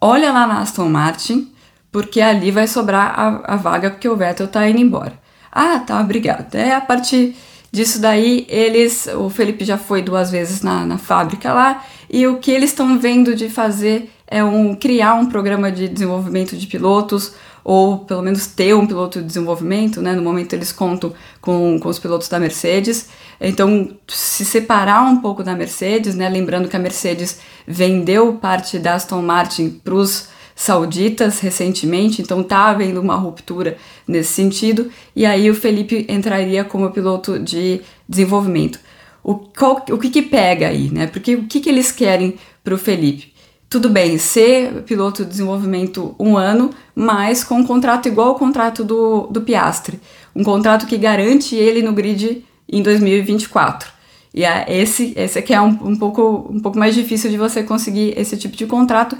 olha 0.00 0.32
lá 0.32 0.46
na 0.46 0.60
Aston 0.60 0.88
Martin, 0.88 1.52
porque 1.96 2.20
ali 2.20 2.50
vai 2.50 2.68
sobrar 2.68 3.18
a, 3.18 3.54
a 3.54 3.56
vaga 3.56 3.88
porque 3.90 4.06
o 4.06 4.14
Vettel 4.14 4.48
tá 4.48 4.68
indo 4.68 4.78
embora. 4.78 5.14
Ah, 5.50 5.78
tá, 5.78 5.98
obrigado. 5.98 6.54
É 6.54 6.74
a 6.74 6.80
partir 6.82 7.34
disso 7.72 7.98
daí, 8.02 8.44
eles, 8.50 9.08
o 9.16 9.30
Felipe 9.30 9.64
já 9.64 9.78
foi 9.78 10.02
duas 10.02 10.30
vezes 10.30 10.60
na, 10.60 10.84
na 10.84 10.98
fábrica 10.98 11.54
lá, 11.54 11.82
e 12.10 12.26
o 12.26 12.36
que 12.36 12.50
eles 12.50 12.68
estão 12.68 12.98
vendo 12.98 13.34
de 13.34 13.48
fazer 13.48 14.12
é 14.26 14.44
um, 14.44 14.74
criar 14.74 15.14
um 15.14 15.24
programa 15.24 15.72
de 15.72 15.88
desenvolvimento 15.88 16.54
de 16.54 16.66
pilotos, 16.66 17.32
ou 17.64 18.00
pelo 18.00 18.20
menos 18.20 18.46
ter 18.46 18.74
um 18.74 18.86
piloto 18.86 19.22
de 19.22 19.28
desenvolvimento, 19.28 20.02
né? 20.02 20.12
No 20.12 20.22
momento 20.22 20.52
eles 20.52 20.72
contam 20.72 21.14
com, 21.40 21.78
com 21.80 21.88
os 21.88 21.98
pilotos 21.98 22.28
da 22.28 22.38
Mercedes. 22.38 23.08
Então, 23.40 23.88
se 24.06 24.44
separar 24.44 25.02
um 25.02 25.16
pouco 25.22 25.42
da 25.42 25.54
Mercedes, 25.54 26.14
né? 26.14 26.28
Lembrando 26.28 26.68
que 26.68 26.76
a 26.76 26.78
Mercedes 26.78 27.38
vendeu 27.66 28.34
parte 28.34 28.78
da 28.78 28.96
Aston 28.96 29.22
Martin 29.22 29.70
para 29.82 29.94
os 29.94 30.35
sauditas 30.56 31.38
recentemente, 31.38 32.22
então 32.22 32.42
tá 32.42 32.70
havendo 32.70 32.98
uma 32.98 33.14
ruptura 33.14 33.76
nesse 34.08 34.32
sentido, 34.32 34.90
e 35.14 35.26
aí 35.26 35.50
o 35.50 35.54
Felipe 35.54 36.06
entraria 36.08 36.64
como 36.64 36.90
piloto 36.90 37.38
de 37.38 37.82
desenvolvimento. 38.08 38.80
O, 39.22 39.34
qual, 39.34 39.84
o 39.90 39.98
que 39.98 40.08
que 40.08 40.22
pega 40.22 40.68
aí, 40.68 40.90
né? 40.90 41.06
Porque 41.06 41.34
o 41.34 41.44
que 41.44 41.60
que 41.60 41.68
eles 41.68 41.92
querem 41.92 42.36
para 42.64 42.74
o 42.74 42.78
Felipe? 42.78 43.34
Tudo 43.68 43.90
bem, 43.90 44.16
ser 44.16 44.84
piloto 44.84 45.24
de 45.24 45.30
desenvolvimento 45.30 46.14
um 46.18 46.36
ano, 46.36 46.70
mas 46.94 47.44
com 47.44 47.56
um 47.56 47.66
contrato 47.66 48.08
igual 48.08 48.28
ao 48.28 48.34
contrato 48.36 48.82
do, 48.82 49.26
do 49.26 49.42
Piastre. 49.42 50.00
Um 50.34 50.44
contrato 50.44 50.86
que 50.86 50.96
garante 50.96 51.54
ele 51.54 51.82
no 51.82 51.92
grid 51.92 52.44
em 52.70 52.82
2024. 52.82 53.90
E 54.32 54.44
é 54.44 54.64
esse, 54.68 55.12
esse 55.16 55.38
aqui 55.38 55.52
é 55.52 55.60
um, 55.60 55.76
um, 55.82 55.96
pouco, 55.96 56.48
um 56.50 56.60
pouco 56.60 56.78
mais 56.78 56.94
difícil 56.94 57.28
de 57.28 57.36
você 57.36 57.62
conseguir 57.62 58.14
esse 58.16 58.36
tipo 58.36 58.56
de 58.56 58.66
contrato, 58.66 59.18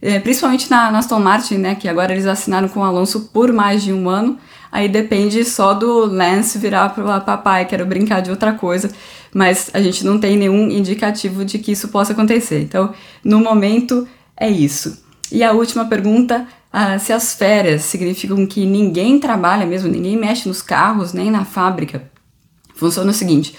é, 0.00 0.18
principalmente 0.18 0.70
na, 0.70 0.90
na 0.90 0.98
Aston 0.98 1.18
Martin, 1.18 1.56
né, 1.56 1.74
que 1.74 1.88
agora 1.88 2.12
eles 2.12 2.26
assinaram 2.26 2.68
com 2.68 2.80
o 2.80 2.84
Alonso 2.84 3.30
por 3.32 3.52
mais 3.52 3.82
de 3.82 3.92
um 3.92 4.08
ano, 4.08 4.38
aí 4.70 4.88
depende 4.88 5.44
só 5.44 5.72
do 5.74 6.04
Lance 6.04 6.58
virar 6.58 6.90
para 6.90 7.20
papai, 7.20 7.64
quero 7.64 7.86
brincar 7.86 8.20
de 8.20 8.30
outra 8.30 8.52
coisa, 8.52 8.90
mas 9.32 9.70
a 9.72 9.80
gente 9.80 10.04
não 10.04 10.18
tem 10.18 10.36
nenhum 10.36 10.70
indicativo 10.70 11.44
de 11.44 11.58
que 11.58 11.72
isso 11.72 11.88
possa 11.88 12.12
acontecer. 12.12 12.62
Então, 12.62 12.92
no 13.22 13.40
momento, 13.40 14.06
é 14.36 14.48
isso. 14.48 15.02
E 15.30 15.42
a 15.42 15.52
última 15.52 15.86
pergunta, 15.86 16.46
ah, 16.72 16.98
se 16.98 17.12
as 17.12 17.34
férias 17.34 17.82
significam 17.82 18.46
que 18.46 18.64
ninguém 18.64 19.18
trabalha 19.18 19.66
mesmo, 19.66 19.88
ninguém 19.88 20.16
mexe 20.16 20.48
nos 20.48 20.62
carros, 20.62 21.12
nem 21.12 21.30
na 21.30 21.44
fábrica, 21.44 22.10
funciona 22.74 23.10
o 23.10 23.14
seguinte, 23.14 23.54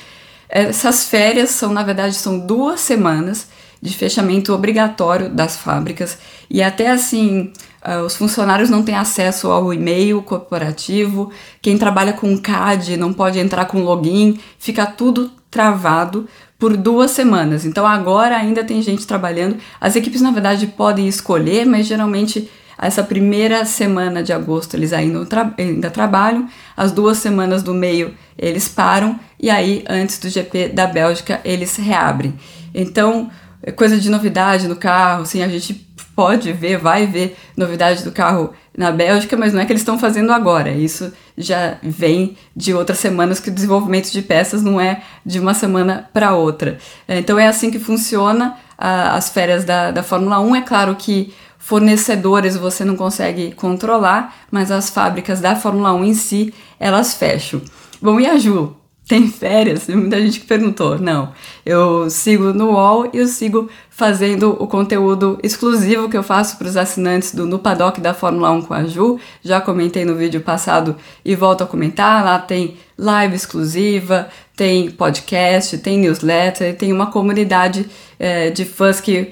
essas 0.49 1.03
férias 1.05 1.49
são, 1.49 1.73
na 1.73 1.83
verdade, 1.83 2.15
são 2.15 2.39
duas 2.39 2.79
semanas 2.79 3.47
de 3.87 3.95
fechamento 3.95 4.53
obrigatório 4.53 5.29
das 5.29 5.57
fábricas 5.57 6.17
e 6.49 6.61
até 6.61 6.89
assim 6.89 7.51
Uh, 7.87 8.03
os 8.03 8.17
funcionários 8.17 8.69
não 8.69 8.83
têm 8.83 8.95
acesso 8.95 9.49
ao 9.49 9.73
e-mail 9.73 10.21
corporativo, 10.21 11.31
quem 11.61 11.77
trabalha 11.77 12.11
com 12.11 12.37
CAD 12.37 12.97
não 12.97 13.13
pode 13.13 13.39
entrar 13.39 13.63
com 13.63 13.81
login, 13.81 14.39
fica 14.59 14.85
tudo 14.85 15.31
travado 15.49 16.27
por 16.59 16.75
duas 16.75 17.11
semanas. 17.11 17.65
Então 17.65 17.85
agora 17.85 18.35
ainda 18.35 18.63
tem 18.63 18.81
gente 18.81 19.07
trabalhando. 19.07 19.57
As 19.79 19.95
equipes, 19.95 20.21
na 20.21 20.31
verdade, 20.31 20.67
podem 20.67 21.07
escolher, 21.07 21.65
mas 21.65 21.85
geralmente 21.85 22.49
essa 22.77 23.03
primeira 23.03 23.65
semana 23.65 24.21
de 24.21 24.31
agosto 24.31 24.75
eles 24.75 24.93
ainda, 24.93 25.25
tra 25.25 25.51
ainda 25.57 25.89
trabalham, 25.89 26.47
as 26.75 26.91
duas 26.91 27.17
semanas 27.17 27.63
do 27.63 27.73
meio 27.73 28.13
eles 28.37 28.67
param 28.67 29.19
e 29.39 29.49
aí 29.49 29.83
antes 29.89 30.19
do 30.19 30.29
GP 30.29 30.69
da 30.69 30.85
Bélgica 30.85 31.41
eles 31.43 31.75
reabrem. 31.75 32.35
Então, 32.73 33.31
coisa 33.71 33.97
de 33.97 34.09
novidade 34.09 34.67
no 34.67 34.75
carro, 34.75 35.23
assim, 35.23 35.41
a 35.41 35.47
gente 35.47 35.87
pode 36.15 36.51
ver, 36.51 36.77
vai 36.79 37.05
ver 37.05 37.37
novidade 37.55 38.03
do 38.03 38.11
carro 38.11 38.51
na 38.75 38.91
Bélgica, 38.91 39.37
mas 39.37 39.53
não 39.53 39.61
é 39.61 39.65
que 39.65 39.71
eles 39.71 39.81
estão 39.81 39.99
fazendo 39.99 40.31
agora. 40.31 40.71
Isso 40.71 41.13
já 41.37 41.77
vem 41.83 42.35
de 42.55 42.73
outras 42.73 42.97
semanas 42.97 43.39
que 43.39 43.49
o 43.49 43.53
desenvolvimento 43.53 44.11
de 44.11 44.23
peças 44.23 44.63
não 44.63 44.81
é 44.81 45.03
de 45.23 45.39
uma 45.39 45.53
semana 45.53 46.09
para 46.11 46.33
outra. 46.33 46.79
É, 47.07 47.19
então 47.19 47.37
é 47.37 47.47
assim 47.47 47.69
que 47.69 47.77
funciona 47.77 48.57
a, 48.75 49.15
as 49.15 49.29
férias 49.29 49.63
da, 49.63 49.91
da 49.91 50.01
Fórmula 50.01 50.39
1. 50.39 50.55
É 50.55 50.61
claro 50.61 50.95
que 50.95 51.33
fornecedores 51.59 52.55
você 52.55 52.83
não 52.83 52.95
consegue 52.95 53.51
controlar, 53.51 54.35
mas 54.49 54.71
as 54.71 54.89
fábricas 54.89 55.39
da 55.39 55.55
Fórmula 55.55 55.93
1 55.93 56.05
em 56.05 56.13
si, 56.13 56.53
elas 56.79 57.13
fecham. 57.13 57.61
Bom, 58.01 58.19
e 58.19 58.25
a 58.25 58.37
Ju? 58.37 58.75
Tem 59.07 59.29
férias? 59.29 59.87
Muita 59.87 60.21
gente 60.21 60.41
que 60.41 60.45
perguntou. 60.45 60.99
Não, 60.99 61.31
eu 61.65 62.09
sigo 62.09 62.51
no 62.53 62.71
UOL 62.71 63.09
e 63.13 63.19
eu 63.19 63.27
sigo 63.27 63.69
fazendo 63.89 64.55
o 64.61 64.67
conteúdo 64.67 65.39
exclusivo 65.41 66.09
que 66.09 66.17
eu 66.17 66.23
faço 66.23 66.57
para 66.57 66.67
os 66.67 66.75
assinantes 66.75 67.33
do 67.33 67.45
No 67.45 67.57
Paddock 67.57 68.01
da 68.01 68.13
Fórmula 68.13 68.51
1 68.51 68.63
com 68.63 68.73
a 68.73 68.83
Ju. 68.83 69.19
Já 69.41 69.61
comentei 69.61 70.03
no 70.03 70.15
vídeo 70.15 70.41
passado 70.41 70.95
e 71.23 71.35
volto 71.35 71.63
a 71.63 71.67
comentar. 71.67 72.23
Lá 72.23 72.37
tem 72.37 72.77
live 72.97 73.35
exclusiva, 73.35 74.27
tem 74.55 74.91
podcast, 74.91 75.77
tem 75.77 75.97
newsletter, 75.97 76.75
tem 76.75 76.91
uma 76.91 77.07
comunidade 77.07 77.89
é, 78.19 78.49
de 78.49 78.65
fãs 78.65 78.99
que 78.99 79.31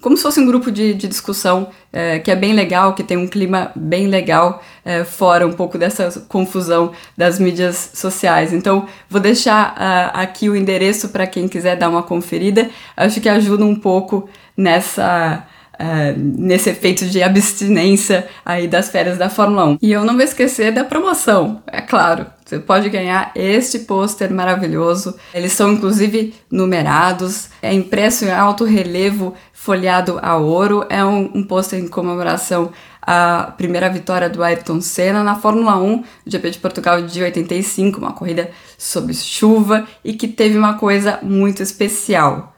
como 0.00 0.16
se 0.16 0.22
fosse 0.22 0.40
um 0.40 0.46
grupo 0.46 0.70
de, 0.70 0.94
de 0.94 1.08
discussão 1.08 1.68
é, 1.92 2.18
que 2.18 2.30
é 2.30 2.36
bem 2.36 2.52
legal, 2.52 2.94
que 2.94 3.02
tem 3.02 3.16
um 3.16 3.26
clima 3.26 3.70
bem 3.74 4.06
legal, 4.06 4.62
é, 4.84 5.04
fora 5.04 5.46
um 5.46 5.52
pouco 5.52 5.76
dessa 5.76 6.24
confusão 6.28 6.92
das 7.16 7.38
mídias 7.38 7.90
sociais. 7.94 8.52
Então, 8.52 8.86
vou 9.08 9.20
deixar 9.20 9.72
uh, 9.72 10.18
aqui 10.18 10.48
o 10.48 10.56
endereço 10.56 11.10
para 11.10 11.26
quem 11.26 11.48
quiser 11.48 11.76
dar 11.76 11.88
uma 11.88 12.02
conferida. 12.02 12.70
Acho 12.96 13.20
que 13.20 13.28
ajuda 13.28 13.64
um 13.64 13.76
pouco 13.76 14.28
nessa. 14.56 15.46
Uh, 15.74 16.16
nesse 16.16 16.70
efeito 16.70 17.06
de 17.06 17.22
abstinência 17.22 18.28
aí 18.44 18.68
das 18.68 18.90
férias 18.90 19.18
da 19.18 19.28
Fórmula 19.28 19.64
1. 19.70 19.78
E 19.82 19.90
eu 19.90 20.04
não 20.04 20.14
vou 20.14 20.22
esquecer 20.22 20.70
da 20.70 20.84
promoção, 20.84 21.60
é 21.66 21.80
claro. 21.80 22.26
Você 22.52 22.58
pode 22.58 22.90
ganhar 22.90 23.32
este 23.34 23.78
pôster 23.78 24.30
maravilhoso. 24.30 25.16
Eles 25.32 25.52
são 25.52 25.72
inclusive 25.72 26.34
numerados, 26.50 27.48
é 27.62 27.72
impresso 27.72 28.26
em 28.26 28.30
alto 28.30 28.64
relevo, 28.64 29.34
folheado 29.54 30.18
a 30.20 30.36
ouro. 30.36 30.84
É 30.90 31.02
um, 31.02 31.30
um 31.34 31.42
pôster 31.42 31.78
em 31.78 31.88
comemoração 31.88 32.70
à 33.00 33.54
primeira 33.56 33.88
vitória 33.88 34.28
do 34.28 34.44
Ayrton 34.44 34.82
Senna 34.82 35.24
na 35.24 35.34
Fórmula 35.34 35.78
1, 35.78 36.04
GP 36.26 36.50
de 36.50 36.58
Portugal 36.58 37.00
de 37.00 37.22
85, 37.22 37.98
uma 37.98 38.12
corrida 38.12 38.50
sob 38.76 39.14
chuva 39.14 39.88
e 40.04 40.12
que 40.12 40.28
teve 40.28 40.58
uma 40.58 40.74
coisa 40.74 41.20
muito 41.22 41.62
especial. 41.62 42.54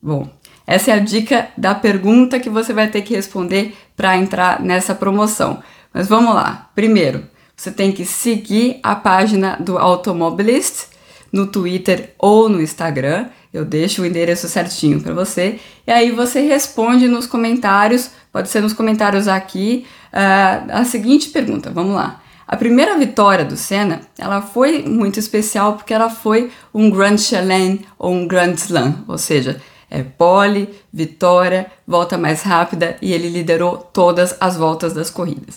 Bom, 0.00 0.26
essa 0.66 0.90
é 0.90 0.94
a 0.94 0.98
dica 0.98 1.48
da 1.54 1.74
pergunta 1.74 2.40
que 2.40 2.48
você 2.48 2.72
vai 2.72 2.88
ter 2.88 3.02
que 3.02 3.14
responder 3.14 3.76
para 3.94 4.16
entrar 4.16 4.58
nessa 4.62 4.94
promoção. 4.94 5.62
Mas 5.92 6.08
vamos 6.08 6.34
lá. 6.34 6.70
Primeiro, 6.74 7.33
você 7.56 7.70
tem 7.70 7.92
que 7.92 8.04
seguir 8.04 8.80
a 8.82 8.94
página 8.94 9.56
do 9.60 9.78
Automobilist 9.78 10.88
no 11.32 11.46
Twitter 11.46 12.14
ou 12.18 12.48
no 12.48 12.60
Instagram. 12.60 13.26
Eu 13.52 13.64
deixo 13.64 14.02
o 14.02 14.06
endereço 14.06 14.48
certinho 14.48 15.00
para 15.00 15.14
você. 15.14 15.60
E 15.86 15.90
aí 15.90 16.10
você 16.10 16.40
responde 16.40 17.06
nos 17.06 17.26
comentários, 17.26 18.10
pode 18.32 18.48
ser 18.48 18.60
nos 18.60 18.72
comentários 18.72 19.28
aqui, 19.28 19.86
uh, 20.12 20.72
a 20.72 20.84
seguinte 20.84 21.28
pergunta. 21.28 21.70
Vamos 21.70 21.94
lá. 21.94 22.20
A 22.46 22.56
primeira 22.56 22.98
vitória 22.98 23.44
do 23.44 23.56
Senna, 23.56 24.00
ela 24.18 24.42
foi 24.42 24.82
muito 24.82 25.18
especial 25.18 25.74
porque 25.74 25.94
ela 25.94 26.10
foi 26.10 26.50
um 26.74 26.90
Grand 26.90 27.16
Chelem 27.16 27.80
ou 27.98 28.12
um 28.12 28.28
Grand 28.28 28.52
Slam, 28.52 29.02
ou 29.08 29.16
seja, 29.16 29.60
é 29.90 30.02
pole, 30.02 30.68
vitória, 30.92 31.66
volta 31.86 32.18
mais 32.18 32.42
rápida 32.42 32.96
e 33.00 33.12
ele 33.12 33.28
liderou 33.28 33.78
todas 33.78 34.36
as 34.40 34.56
voltas 34.56 34.92
das 34.92 35.08
corridas 35.08 35.56